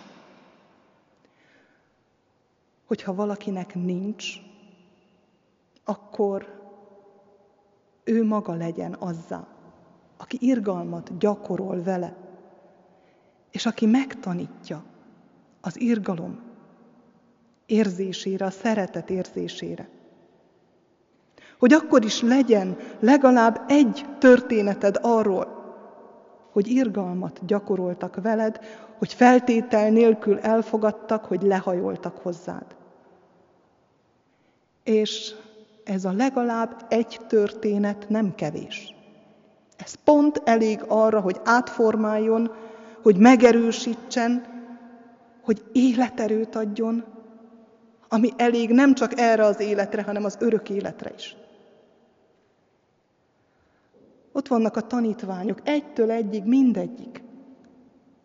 Hogyha 2.92 3.14
valakinek 3.14 3.74
nincs, 3.74 4.26
akkor 5.84 6.60
ő 8.04 8.24
maga 8.24 8.54
legyen 8.54 8.96
azzá, 8.98 9.46
aki 10.16 10.36
irgalmat 10.40 11.18
gyakorol 11.18 11.82
vele, 11.82 12.16
és 13.50 13.66
aki 13.66 13.86
megtanítja 13.86 14.84
az 15.60 15.80
irgalom 15.80 16.40
érzésére, 17.66 18.44
a 18.44 18.50
szeretet 18.50 19.10
érzésére. 19.10 19.88
Hogy 21.58 21.72
akkor 21.72 22.04
is 22.04 22.22
legyen 22.22 22.76
legalább 23.00 23.64
egy 23.68 24.06
történeted 24.18 24.98
arról, 25.02 25.46
hogy 26.50 26.68
irgalmat 26.68 27.46
gyakoroltak 27.46 28.22
veled, 28.22 28.60
hogy 28.98 29.12
feltétel 29.12 29.90
nélkül 29.90 30.38
elfogadtak, 30.38 31.24
hogy 31.24 31.42
lehajoltak 31.42 32.16
hozzád. 32.18 32.80
És 34.84 35.34
ez 35.84 36.04
a 36.04 36.12
legalább 36.12 36.84
egy 36.88 37.20
történet 37.28 38.08
nem 38.08 38.34
kevés. 38.34 38.94
Ez 39.76 39.94
pont 40.04 40.42
elég 40.44 40.84
arra, 40.88 41.20
hogy 41.20 41.40
átformáljon, 41.44 42.50
hogy 43.02 43.16
megerősítsen, 43.16 44.44
hogy 45.42 45.64
életerőt 45.72 46.56
adjon, 46.56 47.04
ami 48.08 48.30
elég 48.36 48.70
nem 48.70 48.94
csak 48.94 49.20
erre 49.20 49.44
az 49.44 49.60
életre, 49.60 50.02
hanem 50.02 50.24
az 50.24 50.36
örök 50.40 50.70
életre 50.70 51.12
is. 51.16 51.36
Ott 54.32 54.48
vannak 54.48 54.76
a 54.76 54.86
tanítványok, 54.86 55.58
egytől 55.64 56.10
egyig 56.10 56.44
mindegyik. 56.44 57.22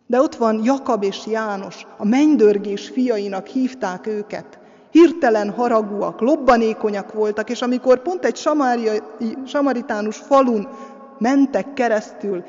De 0.06 0.20
ott 0.20 0.34
van 0.34 0.64
Jakab 0.64 1.02
és 1.02 1.26
János, 1.26 1.86
a 1.96 2.04
mennydörgés 2.04 2.88
fiainak 2.88 3.46
hívták 3.46 4.06
őket. 4.06 4.57
Hirtelen 4.90 5.50
haragúak, 5.50 6.20
lobbanékonyak 6.20 7.12
voltak, 7.12 7.50
és 7.50 7.62
amikor 7.62 8.02
pont 8.02 8.24
egy 8.24 8.36
samáriai, 8.36 9.02
samaritánus 9.46 10.16
falun 10.16 10.68
mentek 11.18 11.72
keresztül, 11.72 12.44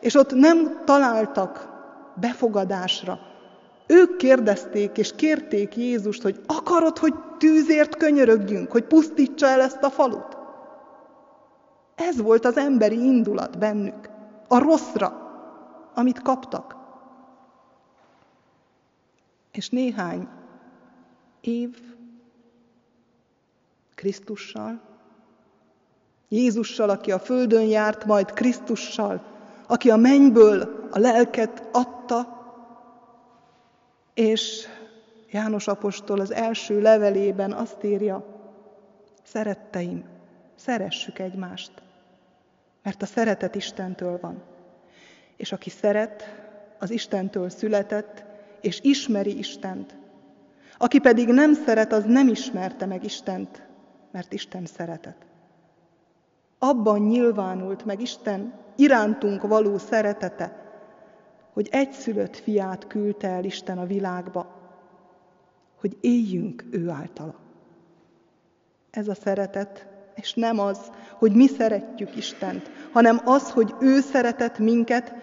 és 0.00 0.14
ott 0.14 0.32
nem 0.32 0.82
találtak 0.84 1.68
befogadásra, 2.14 3.18
ők 3.86 4.16
kérdezték 4.16 4.98
és 4.98 5.14
kérték 5.14 5.76
Jézust, 5.76 6.22
hogy 6.22 6.40
akarod, 6.46 6.98
hogy 6.98 7.14
tűzért 7.38 7.96
könyörögjünk, 7.96 8.70
hogy 8.70 8.84
pusztítsa 8.84 9.46
el 9.46 9.60
ezt 9.60 9.82
a 9.82 9.90
falut? 9.90 10.36
Ez 11.94 12.20
volt 12.20 12.44
az 12.44 12.56
emberi 12.56 13.04
indulat 13.04 13.58
bennük, 13.58 14.08
a 14.48 14.58
rosszra, 14.58 15.12
amit 15.94 16.22
kaptak. 16.22 16.76
És 19.52 19.68
néhány 19.68 20.28
év 21.46 21.76
Krisztussal, 23.94 24.80
Jézussal, 26.28 26.90
aki 26.90 27.12
a 27.12 27.18
földön 27.18 27.64
járt, 27.64 28.04
majd 28.04 28.32
Krisztussal, 28.32 29.22
aki 29.66 29.90
a 29.90 29.96
mennyből 29.96 30.88
a 30.90 30.98
lelket 30.98 31.68
adta, 31.72 32.34
és 34.14 34.68
János 35.30 35.68
apostol 35.68 36.20
az 36.20 36.30
első 36.30 36.80
levelében 36.80 37.52
azt 37.52 37.84
írja, 37.84 38.24
szeretteim, 39.22 40.04
szeressük 40.54 41.18
egymást, 41.18 41.72
mert 42.82 43.02
a 43.02 43.06
szeretet 43.06 43.54
Istentől 43.54 44.18
van. 44.20 44.42
És 45.36 45.52
aki 45.52 45.70
szeret, 45.70 46.24
az 46.78 46.90
Istentől 46.90 47.48
született, 47.48 48.24
és 48.60 48.80
ismeri 48.82 49.38
Istent. 49.38 49.96
Aki 50.78 50.98
pedig 50.98 51.28
nem 51.28 51.54
szeret, 51.54 51.92
az 51.92 52.04
nem 52.04 52.28
ismerte 52.28 52.86
meg 52.86 53.04
Istent, 53.04 53.62
mert 54.12 54.32
Isten 54.32 54.66
szeretet. 54.66 55.16
Abban 56.58 57.00
nyilvánult 57.00 57.84
meg 57.84 58.00
Isten 58.00 58.52
irántunk 58.76 59.42
való 59.42 59.78
szeretete, 59.78 60.64
hogy 61.52 61.68
egyszülött 61.70 62.36
fiát 62.36 62.86
küldte 62.86 63.28
el 63.28 63.44
Isten 63.44 63.78
a 63.78 63.86
világba, 63.86 64.54
hogy 65.80 65.96
éljünk 66.00 66.64
ő 66.70 66.88
általa. 66.88 67.34
Ez 68.90 69.08
a 69.08 69.14
szeretet, 69.14 69.86
és 70.14 70.34
nem 70.34 70.58
az, 70.58 70.90
hogy 71.18 71.32
mi 71.32 71.46
szeretjük 71.46 72.16
Istent, 72.16 72.70
hanem 72.92 73.20
az, 73.24 73.50
hogy 73.50 73.74
ő 73.80 74.00
szeretett 74.00 74.58
minket, 74.58 75.14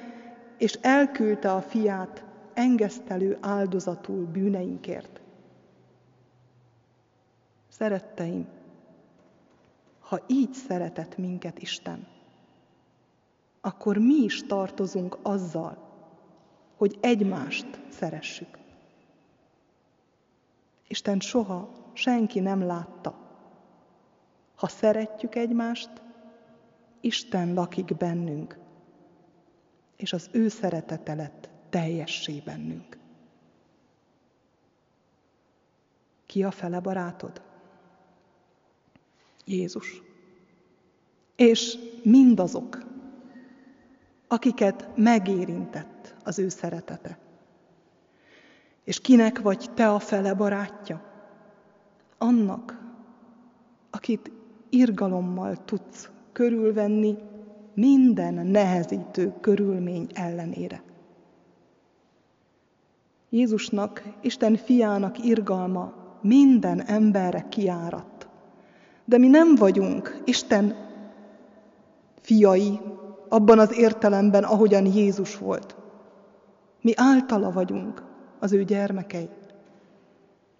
és 0.57 0.77
elküldte 0.81 1.51
a 1.51 1.61
fiát 1.61 2.23
engesztelő 2.53 3.37
áldozatul 3.41 4.25
bűneinkért. 4.25 5.22
Szeretteim, 7.77 8.47
ha 9.99 10.19
így 10.27 10.53
szeretett 10.53 11.17
minket 11.17 11.59
Isten, 11.59 12.07
akkor 13.61 13.97
mi 13.97 14.13
is 14.13 14.43
tartozunk 14.43 15.17
azzal, 15.21 15.77
hogy 16.75 16.97
egymást 17.01 17.81
szeressük. 17.89 18.57
Isten 20.87 21.19
soha 21.19 21.69
senki 21.93 22.39
nem 22.39 22.65
látta. 22.65 23.15
Ha 24.55 24.67
szeretjük 24.67 25.35
egymást, 25.35 25.89
Isten 27.01 27.53
lakik 27.53 27.97
bennünk, 27.97 28.57
és 29.95 30.13
az 30.13 30.29
ő 30.31 30.47
szeretete 30.47 31.13
lett 31.13 31.49
teljessé 31.69 32.39
bennünk. 32.45 32.97
Ki 36.25 36.43
a 36.43 36.51
fele 36.51 36.79
barátod? 36.79 37.51
Jézus. 39.45 40.01
És 41.35 41.77
mindazok, 42.03 42.77
akiket 44.27 44.89
megérintett 44.95 46.15
az 46.23 46.39
ő 46.39 46.49
szeretete. 46.49 47.17
És 48.83 48.99
kinek 49.01 49.41
vagy 49.41 49.69
te 49.73 49.89
a 49.89 49.99
fele 49.99 50.33
barátja? 50.33 51.01
Annak, 52.17 52.81
akit 53.89 54.31
irgalommal 54.69 55.65
tudsz 55.65 56.09
körülvenni 56.31 57.17
minden 57.73 58.33
nehezítő 58.33 59.33
körülmény 59.41 60.07
ellenére. 60.13 60.83
Jézusnak, 63.29 64.03
Isten 64.21 64.55
fiának 64.55 65.25
irgalma 65.25 65.93
minden 66.21 66.81
emberre 66.81 67.45
kiáradt. 67.49 68.12
De 69.05 69.17
mi 69.17 69.27
nem 69.27 69.55
vagyunk 69.55 70.21
Isten 70.25 70.75
fiai 72.21 72.79
abban 73.29 73.59
az 73.59 73.77
értelemben, 73.77 74.43
ahogyan 74.43 74.85
Jézus 74.85 75.37
volt. 75.37 75.75
Mi 76.81 76.93
általa 76.95 77.51
vagyunk 77.51 78.03
az 78.39 78.53
ő 78.53 78.63
gyermekei. 78.63 79.29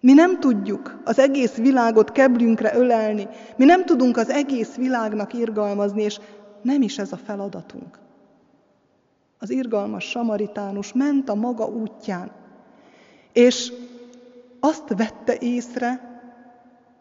Mi 0.00 0.12
nem 0.12 0.40
tudjuk 0.40 1.00
az 1.04 1.18
egész 1.18 1.54
világot 1.54 2.12
keblünkre 2.12 2.76
ölelni, 2.76 3.28
mi 3.56 3.64
nem 3.64 3.84
tudunk 3.84 4.16
az 4.16 4.30
egész 4.30 4.74
világnak 4.74 5.34
irgalmazni, 5.34 6.02
és 6.02 6.20
nem 6.62 6.82
is 6.82 6.98
ez 6.98 7.12
a 7.12 7.16
feladatunk. 7.16 7.98
Az 9.38 9.50
irgalmas 9.50 10.04
samaritánus 10.04 10.92
ment 10.92 11.28
a 11.28 11.34
maga 11.34 11.66
útján, 11.66 12.30
és 13.32 13.72
azt 14.60 14.94
vette 14.96 15.36
észre, 15.38 16.13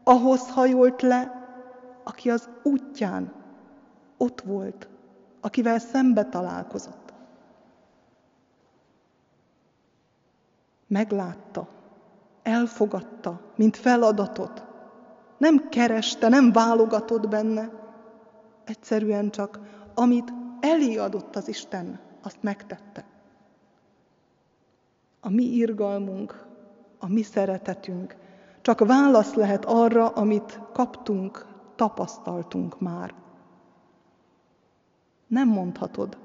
ahhoz 0.03 0.49
hajolt 0.49 1.01
le, 1.01 1.47
aki 2.03 2.29
az 2.29 2.49
útján 2.63 3.33
ott 4.17 4.41
volt, 4.41 4.87
akivel 5.41 5.79
szembe 5.79 6.25
találkozott. 6.25 7.13
Meglátta, 10.87 11.67
elfogadta, 12.43 13.41
mint 13.55 13.77
feladatot. 13.77 14.63
Nem 15.37 15.69
kereste, 15.69 16.27
nem 16.27 16.51
válogatott 16.51 17.27
benne, 17.27 17.69
egyszerűen 18.63 19.29
csak, 19.29 19.59
amit 19.93 20.33
elé 20.59 20.97
adott 20.97 21.35
az 21.35 21.47
Isten, 21.47 21.99
azt 22.21 22.37
megtette. 22.41 23.05
A 25.19 25.29
mi 25.29 25.43
irgalmunk, 25.43 26.45
a 26.99 27.07
mi 27.07 27.21
szeretetünk 27.21 28.15
csak 28.63 28.85
válasz 28.85 29.33
lehet 29.33 29.65
arra, 29.65 30.07
amit 30.07 30.59
kaptunk, 30.73 31.45
tapasztaltunk 31.75 32.79
már. 32.79 33.13
Nem 35.27 35.47
mondhatod, 35.47 36.17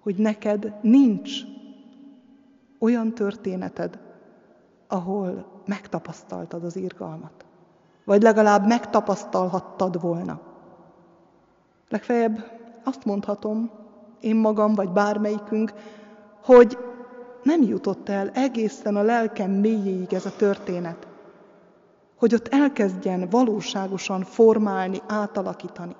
hogy 0.00 0.16
neked 0.16 0.72
nincs 0.82 1.30
olyan 2.78 3.14
történeted, 3.14 3.98
ahol 4.88 5.46
megtapasztaltad 5.66 6.64
az 6.64 6.76
irgalmat. 6.76 7.44
Vagy 8.04 8.22
legalább 8.22 8.66
megtapasztalhattad 8.66 10.00
volna. 10.00 10.40
Legfeljebb 11.88 12.60
azt 12.84 13.04
mondhatom, 13.04 13.70
én 14.20 14.36
magam, 14.36 14.74
vagy 14.74 14.90
bármelyikünk, 14.90 15.72
hogy 16.44 16.78
nem 17.42 17.62
jutott 17.62 18.08
el 18.08 18.30
egészen 18.30 18.96
a 18.96 19.02
lelkem 19.02 19.50
mélyéig 19.50 20.12
ez 20.12 20.26
a 20.26 20.36
történet, 20.36 21.08
hogy 22.20 22.34
ott 22.34 22.48
elkezdjen 22.48 23.28
valóságosan 23.28 24.22
formálni, 24.22 24.98
átalakítani. 25.06 25.96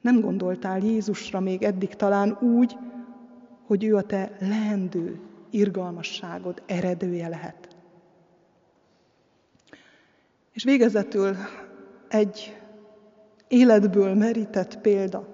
Nem 0.00 0.20
gondoltál 0.20 0.78
Jézusra 0.78 1.40
még 1.40 1.62
eddig 1.62 1.94
talán 1.94 2.38
úgy, 2.40 2.76
hogy 3.66 3.84
ő 3.84 3.96
a 3.96 4.02
te 4.02 4.36
leendő 4.40 5.20
irgalmasságod 5.50 6.62
eredője 6.66 7.28
lehet. 7.28 7.76
És 10.52 10.64
végezetül 10.64 11.36
egy 12.08 12.60
életből 13.48 14.14
merített 14.14 14.80
példa 14.80 15.26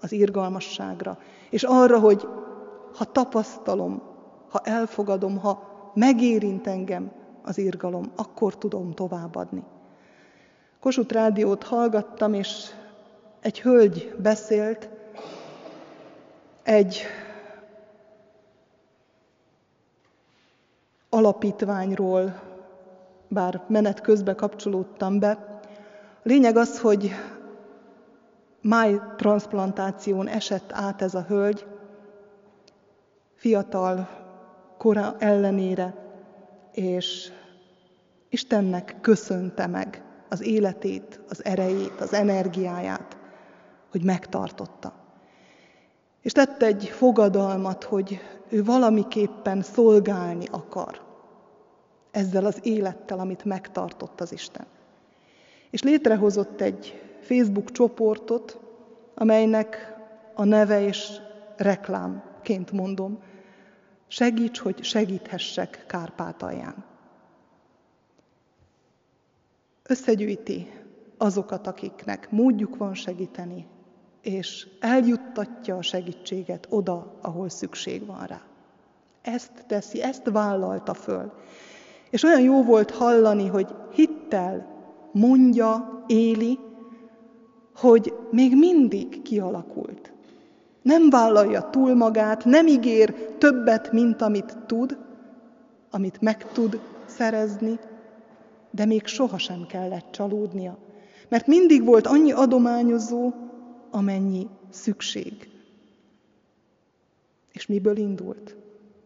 az 0.00 0.12
irgalmasságra, 0.12 1.18
és 1.50 1.62
arra, 1.62 1.98
hogy 1.98 2.28
ha 2.94 3.04
tapasztalom, 3.04 4.02
ha 4.48 4.60
elfogadom, 4.64 5.38
ha 5.38 5.68
megérint 5.94 6.66
engem 6.66 7.16
az 7.48 7.58
irgalom, 7.58 8.12
akkor 8.16 8.58
tudom 8.58 8.92
továbbadni. 8.94 9.62
Kossuth 10.80 11.12
rádiót 11.14 11.62
hallgattam, 11.62 12.34
és 12.34 12.66
egy 13.40 13.60
hölgy 13.60 14.14
beszélt 14.22 14.88
egy 16.62 17.02
alapítványról, 21.08 22.40
bár 23.28 23.64
menet 23.68 24.00
közben 24.00 24.36
kapcsolódtam 24.36 25.18
be. 25.18 25.60
Lényeg 26.22 26.56
az, 26.56 26.80
hogy 26.80 27.10
májtransplantáción 28.60 30.28
esett 30.28 30.72
át 30.72 31.02
ez 31.02 31.14
a 31.14 31.24
hölgy, 31.28 31.66
fiatal 33.34 34.08
kora 34.78 35.16
ellenére, 35.18 35.94
és 36.72 37.32
Istennek 38.28 38.96
köszönte 39.00 39.66
meg 39.66 40.02
az 40.28 40.42
életét, 40.42 41.20
az 41.28 41.44
erejét, 41.44 42.00
az 42.00 42.12
energiáját, 42.12 43.16
hogy 43.90 44.04
megtartotta. 44.04 44.92
És 46.22 46.32
tett 46.32 46.62
egy 46.62 46.84
fogadalmat, 46.84 47.84
hogy 47.84 48.20
ő 48.48 48.64
valamiképpen 48.64 49.62
szolgálni 49.62 50.46
akar 50.50 51.00
ezzel 52.10 52.44
az 52.44 52.58
élettel, 52.62 53.18
amit 53.18 53.44
megtartott 53.44 54.20
az 54.20 54.32
Isten. 54.32 54.66
És 55.70 55.82
létrehozott 55.82 56.60
egy 56.60 57.02
Facebook 57.20 57.72
csoportot, 57.72 58.60
amelynek 59.14 59.96
a 60.34 60.44
neve 60.44 60.80
és 60.80 61.12
reklámként 61.56 62.72
mondom, 62.72 63.22
segíts, 64.06 64.58
hogy 64.58 64.84
segíthessek 64.84 65.84
Kárpátalján. 65.86 66.84
Összegyűjti 69.90 70.70
azokat, 71.16 71.66
akiknek 71.66 72.30
módjuk 72.30 72.76
van 72.76 72.94
segíteni, 72.94 73.66
és 74.22 74.66
eljuttatja 74.80 75.76
a 75.76 75.82
segítséget 75.82 76.66
oda, 76.70 77.18
ahol 77.22 77.48
szükség 77.48 78.06
van 78.06 78.26
rá. 78.26 78.40
Ezt 79.22 79.50
teszi, 79.66 80.02
ezt 80.02 80.30
vállalta 80.30 80.94
föl. 80.94 81.32
És 82.10 82.22
olyan 82.22 82.40
jó 82.40 82.62
volt 82.62 82.90
hallani, 82.90 83.46
hogy 83.46 83.74
hittel 83.92 84.66
mondja, 85.12 86.02
éli, 86.06 86.58
hogy 87.76 88.14
még 88.30 88.56
mindig 88.56 89.22
kialakult. 89.22 90.12
Nem 90.82 91.10
vállalja 91.10 91.70
túl 91.70 91.94
magát, 91.94 92.44
nem 92.44 92.66
ígér 92.66 93.14
többet, 93.38 93.92
mint 93.92 94.22
amit 94.22 94.56
tud, 94.66 94.98
amit 95.90 96.20
meg 96.20 96.52
tud 96.52 96.80
szerezni, 97.06 97.78
de 98.70 98.84
még 98.84 99.06
sohasem 99.06 99.66
kellett 99.66 100.10
csalódnia, 100.10 100.78
mert 101.28 101.46
mindig 101.46 101.84
volt 101.84 102.06
annyi 102.06 102.32
adományozó, 102.32 103.32
amennyi 103.90 104.46
szükség. 104.70 105.50
És 107.52 107.66
miből 107.66 107.96
indult? 107.96 108.56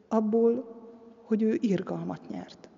Abból, 0.09 0.81
hogy 1.23 1.43
ő 1.43 1.59
irgalmat 1.61 2.29
nyert. 2.29 2.69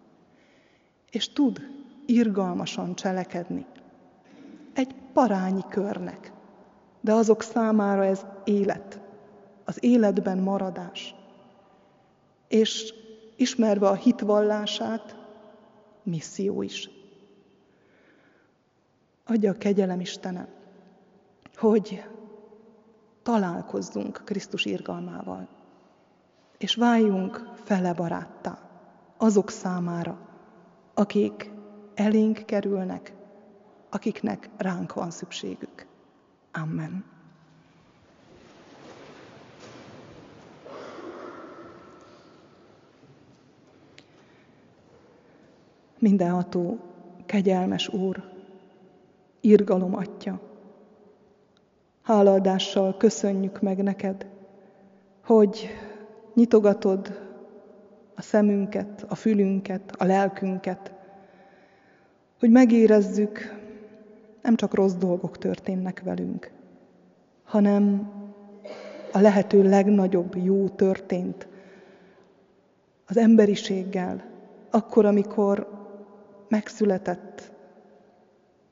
És 1.11 1.33
tud 1.33 1.61
irgalmasan 2.07 2.95
cselekedni. 2.95 3.67
Egy 4.73 4.95
parányi 5.13 5.63
körnek. 5.69 6.33
De 7.01 7.13
azok 7.13 7.43
számára 7.43 8.05
ez 8.05 8.27
élet. 8.45 9.01
Az 9.65 9.85
életben 9.85 10.39
maradás. 10.39 11.15
És 12.49 12.95
ismerve 13.37 13.89
a 13.89 13.95
hitvallását, 13.95 15.24
misszió 16.05 16.63
is. 16.63 16.91
Adja 19.27 19.51
a 19.51 19.59
kegyelem 19.59 20.01
Istenem, 20.01 20.49
hogy 21.57 22.03
találkozzunk 23.23 24.23
Krisztus 24.25 24.65
irgalmával, 24.65 25.49
és 26.59 26.75
váljunk 26.75 27.51
fele 27.65 27.93
baráttá 27.95 28.59
azok 29.17 29.51
számára, 29.51 30.19
akik 30.95 31.51
elénk 31.95 32.45
kerülnek, 32.47 33.13
akiknek 33.91 34.51
ránk 34.57 34.93
van 34.93 35.11
szükségük. 35.11 35.87
Amen. 36.53 37.14
Mindenható, 46.05 46.79
kegyelmes 47.27 47.89
Úr, 47.89 48.23
irgalom 49.41 49.97
atya, 49.97 50.41
hálaadással 52.03 52.97
köszönjük 52.97 53.61
meg 53.61 53.83
neked, 53.83 54.27
hogy 55.25 55.69
nyitogatod 56.35 57.21
a 58.15 58.23
szemünket, 58.23 59.05
a 59.09 59.15
fülünket, 59.15 59.95
a 59.99 60.05
lelkünket, 60.05 60.93
hogy 62.39 62.51
megérezzük, 62.51 63.39
nem 64.43 64.57
csak 64.57 64.75
rossz 64.75 64.95
dolgok 64.95 65.39
történnek 65.39 66.03
velünk, 66.03 66.51
hanem 67.45 68.13
a 69.13 69.19
lehető 69.19 69.69
legnagyobb 69.69 70.37
jó 70.37 70.69
történt 70.69 71.49
az 73.07 73.17
emberiséggel, 73.17 74.25
akkor, 74.71 75.05
amikor 75.05 75.83
megszületett 76.49 77.53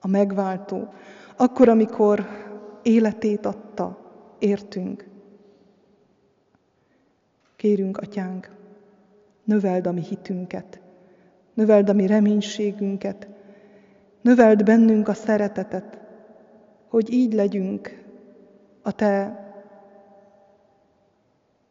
a 0.01 0.09
megváltó, 0.09 0.89
akkor, 1.37 1.69
amikor 1.69 2.27
életét 2.83 3.47
adta, 3.47 3.99
értünk. 4.39 5.09
Kérünk, 7.57 7.97
Atyánk, 7.97 8.51
növeld 9.45 9.87
a 9.87 9.93
mi 9.93 10.01
hitünket, 10.01 10.81
növeld 11.55 11.89
a 11.89 11.93
mi 11.93 12.07
reménységünket, 12.07 13.29
növeld 14.21 14.65
bennünk 14.65 15.09
a 15.09 15.15
szeretetet, 15.15 16.01
hogy 16.89 17.13
így 17.13 17.33
legyünk 17.33 18.05
a 18.83 18.93
Te 18.93 19.41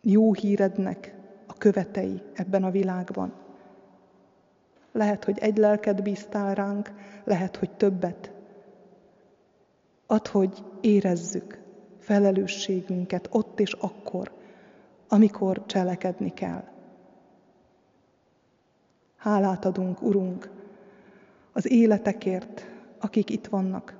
jó 0.01 0.33
hírednek 0.33 1.15
a 1.47 1.53
követei 1.53 2.21
ebben 2.33 2.63
a 2.63 2.71
világban. 2.71 3.33
Lehet, 4.91 5.23
hogy 5.23 5.37
egy 5.39 5.57
lelket 5.57 6.03
bíztál 6.03 6.55
ránk, 6.55 6.91
lehet, 7.23 7.55
hogy 7.55 7.71
többet. 7.71 8.31
Add, 10.05 10.27
hogy 10.29 10.63
érezzük 10.81 11.61
felelősségünket 11.99 13.27
ott 13.31 13.59
és 13.59 13.73
akkor, 13.73 14.31
amikor 15.07 15.65
cselekedni 15.65 16.33
kell. 16.33 16.63
Hálát 19.15 19.65
adunk, 19.65 20.01
Urunk, 20.01 20.49
az 21.53 21.71
életekért, 21.71 22.65
akik 22.99 23.29
itt 23.29 23.47
vannak. 23.47 23.95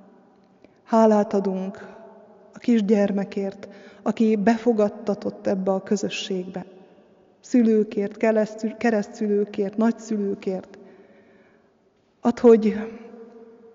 Hálát 0.84 1.32
adunk 1.32 1.96
a 2.52 2.58
kisgyermekért, 2.58 3.68
aki 4.02 4.36
befogadtatott 4.36 5.46
ebbe 5.46 5.72
a 5.72 5.82
közösségbe. 5.82 6.64
Szülőkért, 7.40 8.16
keresztszülőkért, 8.76 9.76
nagyszülőkért. 9.76 10.78
Add, 12.24 12.40
hogy 12.40 12.76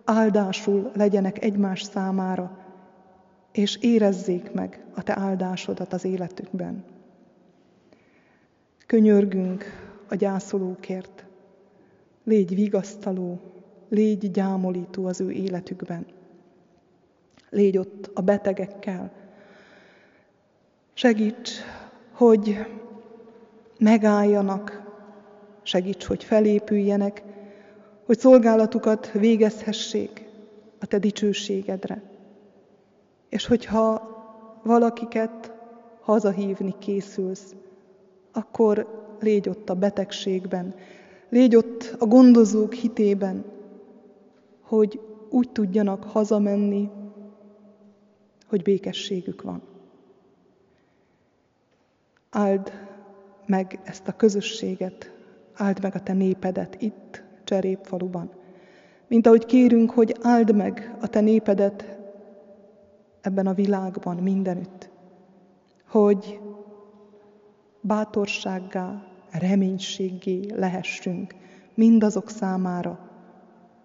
áldásul 0.03 0.91
legyenek 0.95 1.43
egymás 1.43 1.83
számára, 1.83 2.57
és 3.51 3.77
érezzék 3.81 4.51
meg 4.51 4.85
a 4.95 5.03
Te 5.03 5.17
áldásodat 5.17 5.93
az 5.93 6.05
életükben. 6.05 6.83
Könyörgünk 8.85 9.63
a 10.09 10.15
gyászolókért. 10.15 11.25
Légy 12.23 12.55
vigasztaló, 12.55 13.39
légy 13.89 14.31
gyámolító 14.31 15.05
az 15.05 15.21
ő 15.21 15.31
életükben. 15.31 16.05
Légy 17.49 17.77
ott 17.77 18.09
a 18.13 18.21
betegekkel. 18.21 19.11
Segíts, 20.93 21.51
hogy 22.11 22.65
megálljanak, 23.79 24.93
segíts, 25.61 26.05
hogy 26.05 26.23
felépüljenek, 26.23 27.23
hogy 28.07 28.19
szolgálatukat 28.19 29.11
végezhessék 29.11 30.25
a 30.79 30.85
te 30.85 30.99
dicsőségedre. 30.99 32.01
És 33.29 33.45
hogyha 33.45 34.15
valakiket 34.63 35.53
hazahívni 36.01 36.75
készülsz, 36.79 37.55
akkor 38.31 38.87
légy 39.19 39.49
ott 39.49 39.69
a 39.69 39.75
betegségben, 39.75 40.75
légy 41.29 41.55
ott 41.55 41.95
a 41.99 42.05
gondozók 42.05 42.73
hitében, 42.73 43.45
hogy 44.61 44.99
úgy 45.29 45.49
tudjanak 45.51 46.03
hazamenni, 46.03 46.89
hogy 48.47 48.61
békességük 48.61 49.41
van. 49.41 49.61
Áld 52.29 52.71
meg 53.45 53.79
ezt 53.83 54.07
a 54.07 54.15
közösséget, 54.15 55.11
áld 55.53 55.81
meg 55.81 55.95
a 55.95 56.03
te 56.03 56.13
népedet 56.13 56.81
itt, 56.81 57.25
Cserépfaluban. 57.47 58.29
Mint 59.07 59.27
ahogy 59.27 59.45
kérünk, 59.45 59.91
hogy 59.91 60.15
áld 60.21 60.55
meg 60.55 60.95
a 61.01 61.07
te 61.07 61.21
népedet 61.21 61.97
ebben 63.21 63.47
a 63.47 63.53
világban, 63.53 64.17
mindenütt. 64.17 64.89
Hogy 65.87 66.39
bátorsággá, 67.81 69.03
reménységgé 69.31 70.51
lehessünk 70.55 71.35
mindazok 71.73 72.29
számára, 72.29 73.09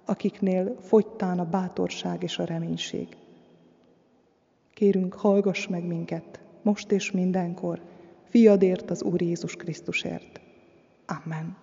akiknél 0.05 0.77
fogytán 0.81 1.39
a 1.39 1.49
bátorság 1.49 2.23
és 2.23 2.39
a 2.39 2.45
reménység. 2.45 3.09
Kérünk, 4.75 5.15
hallgass 5.15 5.67
meg 5.67 5.87
minket, 5.87 6.41
most 6.63 6.93
és 6.93 7.11
mindenkor, 7.11 7.81
fiadért 8.29 8.91
az 8.91 9.03
Úr 9.03 9.23
Jézus 9.23 9.57
Krisztusért. 9.57 10.41
Amen. 11.07 11.62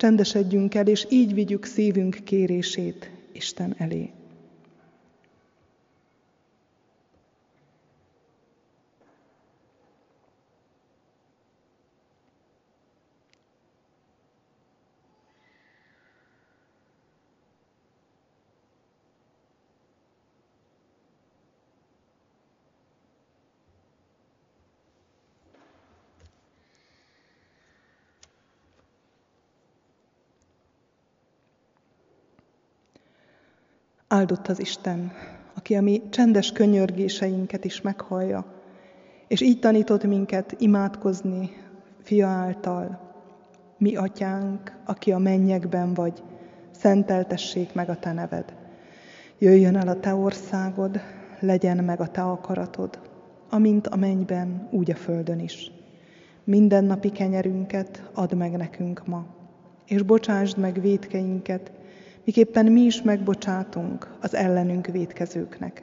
Csendesedjünk 0.00 0.74
el, 0.74 0.86
és 0.86 1.06
így 1.08 1.34
vigyük 1.34 1.64
szívünk 1.64 2.18
kérését 2.24 3.10
Isten 3.32 3.74
elé. 3.78 4.10
Áldott 34.12 34.48
az 34.48 34.60
Isten, 34.60 35.12
aki 35.54 35.74
a 35.74 35.80
mi 35.80 36.02
csendes 36.08 36.52
könyörgéseinket 36.52 37.64
is 37.64 37.80
meghallja, 37.80 38.44
és 39.28 39.40
így 39.40 39.58
tanított 39.58 40.04
minket 40.04 40.54
imádkozni 40.58 41.50
fia 42.02 42.26
által. 42.26 43.00
Mi 43.78 43.96
atyánk, 43.96 44.78
aki 44.84 45.12
a 45.12 45.18
mennyekben 45.18 45.94
vagy, 45.94 46.22
szenteltessék 46.70 47.74
meg 47.74 47.88
a 47.88 47.96
te 47.96 48.12
neved. 48.12 48.54
Jöjjön 49.38 49.76
el 49.76 49.88
a 49.88 50.00
te 50.00 50.14
országod, 50.14 51.00
legyen 51.40 51.84
meg 51.84 52.00
a 52.00 52.08
te 52.08 52.22
akaratod, 52.22 52.98
amint 53.50 53.86
a 53.86 53.96
mennyben, 53.96 54.68
úgy 54.70 54.90
a 54.90 54.96
földön 54.96 55.38
is. 55.38 55.72
Minden 56.44 56.84
napi 56.84 57.10
kenyerünket 57.10 58.10
add 58.14 58.34
meg 58.34 58.56
nekünk 58.56 59.06
ma, 59.06 59.26
és 59.86 60.02
bocsásd 60.02 60.58
meg 60.58 60.80
védkeinket, 60.80 61.72
miképpen 62.24 62.66
mi 62.66 62.80
is 62.80 63.02
megbocsátunk 63.02 64.16
az 64.20 64.34
ellenünk 64.34 64.86
védkezőknek. 64.86 65.82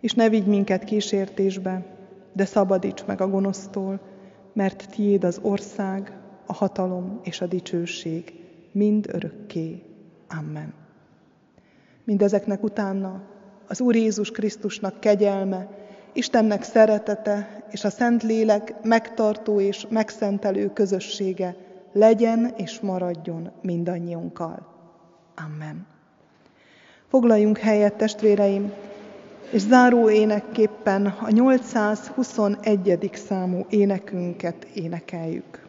És 0.00 0.12
ne 0.12 0.28
vigy 0.28 0.46
minket 0.46 0.84
kísértésbe, 0.84 1.86
de 2.32 2.44
szabadíts 2.44 3.04
meg 3.04 3.20
a 3.20 3.28
gonosztól, 3.28 4.00
mert 4.52 4.88
tiéd 4.90 5.24
az 5.24 5.38
ország, 5.42 6.12
a 6.46 6.52
hatalom 6.52 7.20
és 7.22 7.40
a 7.40 7.46
dicsőség, 7.46 8.32
mind 8.72 9.06
örökké. 9.12 9.82
Amen. 10.28 10.74
Mindezeknek 12.04 12.62
utána 12.62 13.22
az 13.68 13.80
Úr 13.80 13.96
Jézus 13.96 14.30
Krisztusnak 14.30 15.00
kegyelme, 15.00 15.68
Istennek 16.12 16.62
szeretete 16.62 17.64
és 17.70 17.84
a 17.84 17.90
Szentlélek 17.90 18.74
megtartó 18.82 19.60
és 19.60 19.86
megszentelő 19.90 20.72
közössége 20.72 21.56
legyen 21.92 22.52
és 22.56 22.80
maradjon 22.80 23.50
mindannyiunkkal. 23.62 24.77
Amen. 25.44 25.86
Foglaljunk 27.08 27.58
helyet, 27.58 27.94
testvéreim, 27.94 28.72
és 29.50 29.60
záró 29.60 30.10
énekképpen 30.10 31.06
a 31.06 31.30
821. 31.30 33.10
számú 33.14 33.66
énekünket 33.68 34.64
énekeljük. 34.74 35.67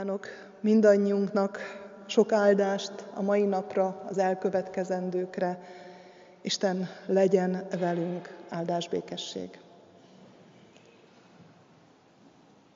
Kívánok 0.00 0.26
mindannyiunknak 0.60 1.58
sok 2.06 2.32
áldást 2.32 2.92
a 3.14 3.22
mai 3.22 3.44
napra, 3.44 4.02
az 4.08 4.18
elkövetkezendőkre. 4.18 5.58
Isten 6.40 6.88
legyen 7.06 7.66
velünk, 7.78 8.36
áldás 8.48 8.88
békesség. 8.88 9.59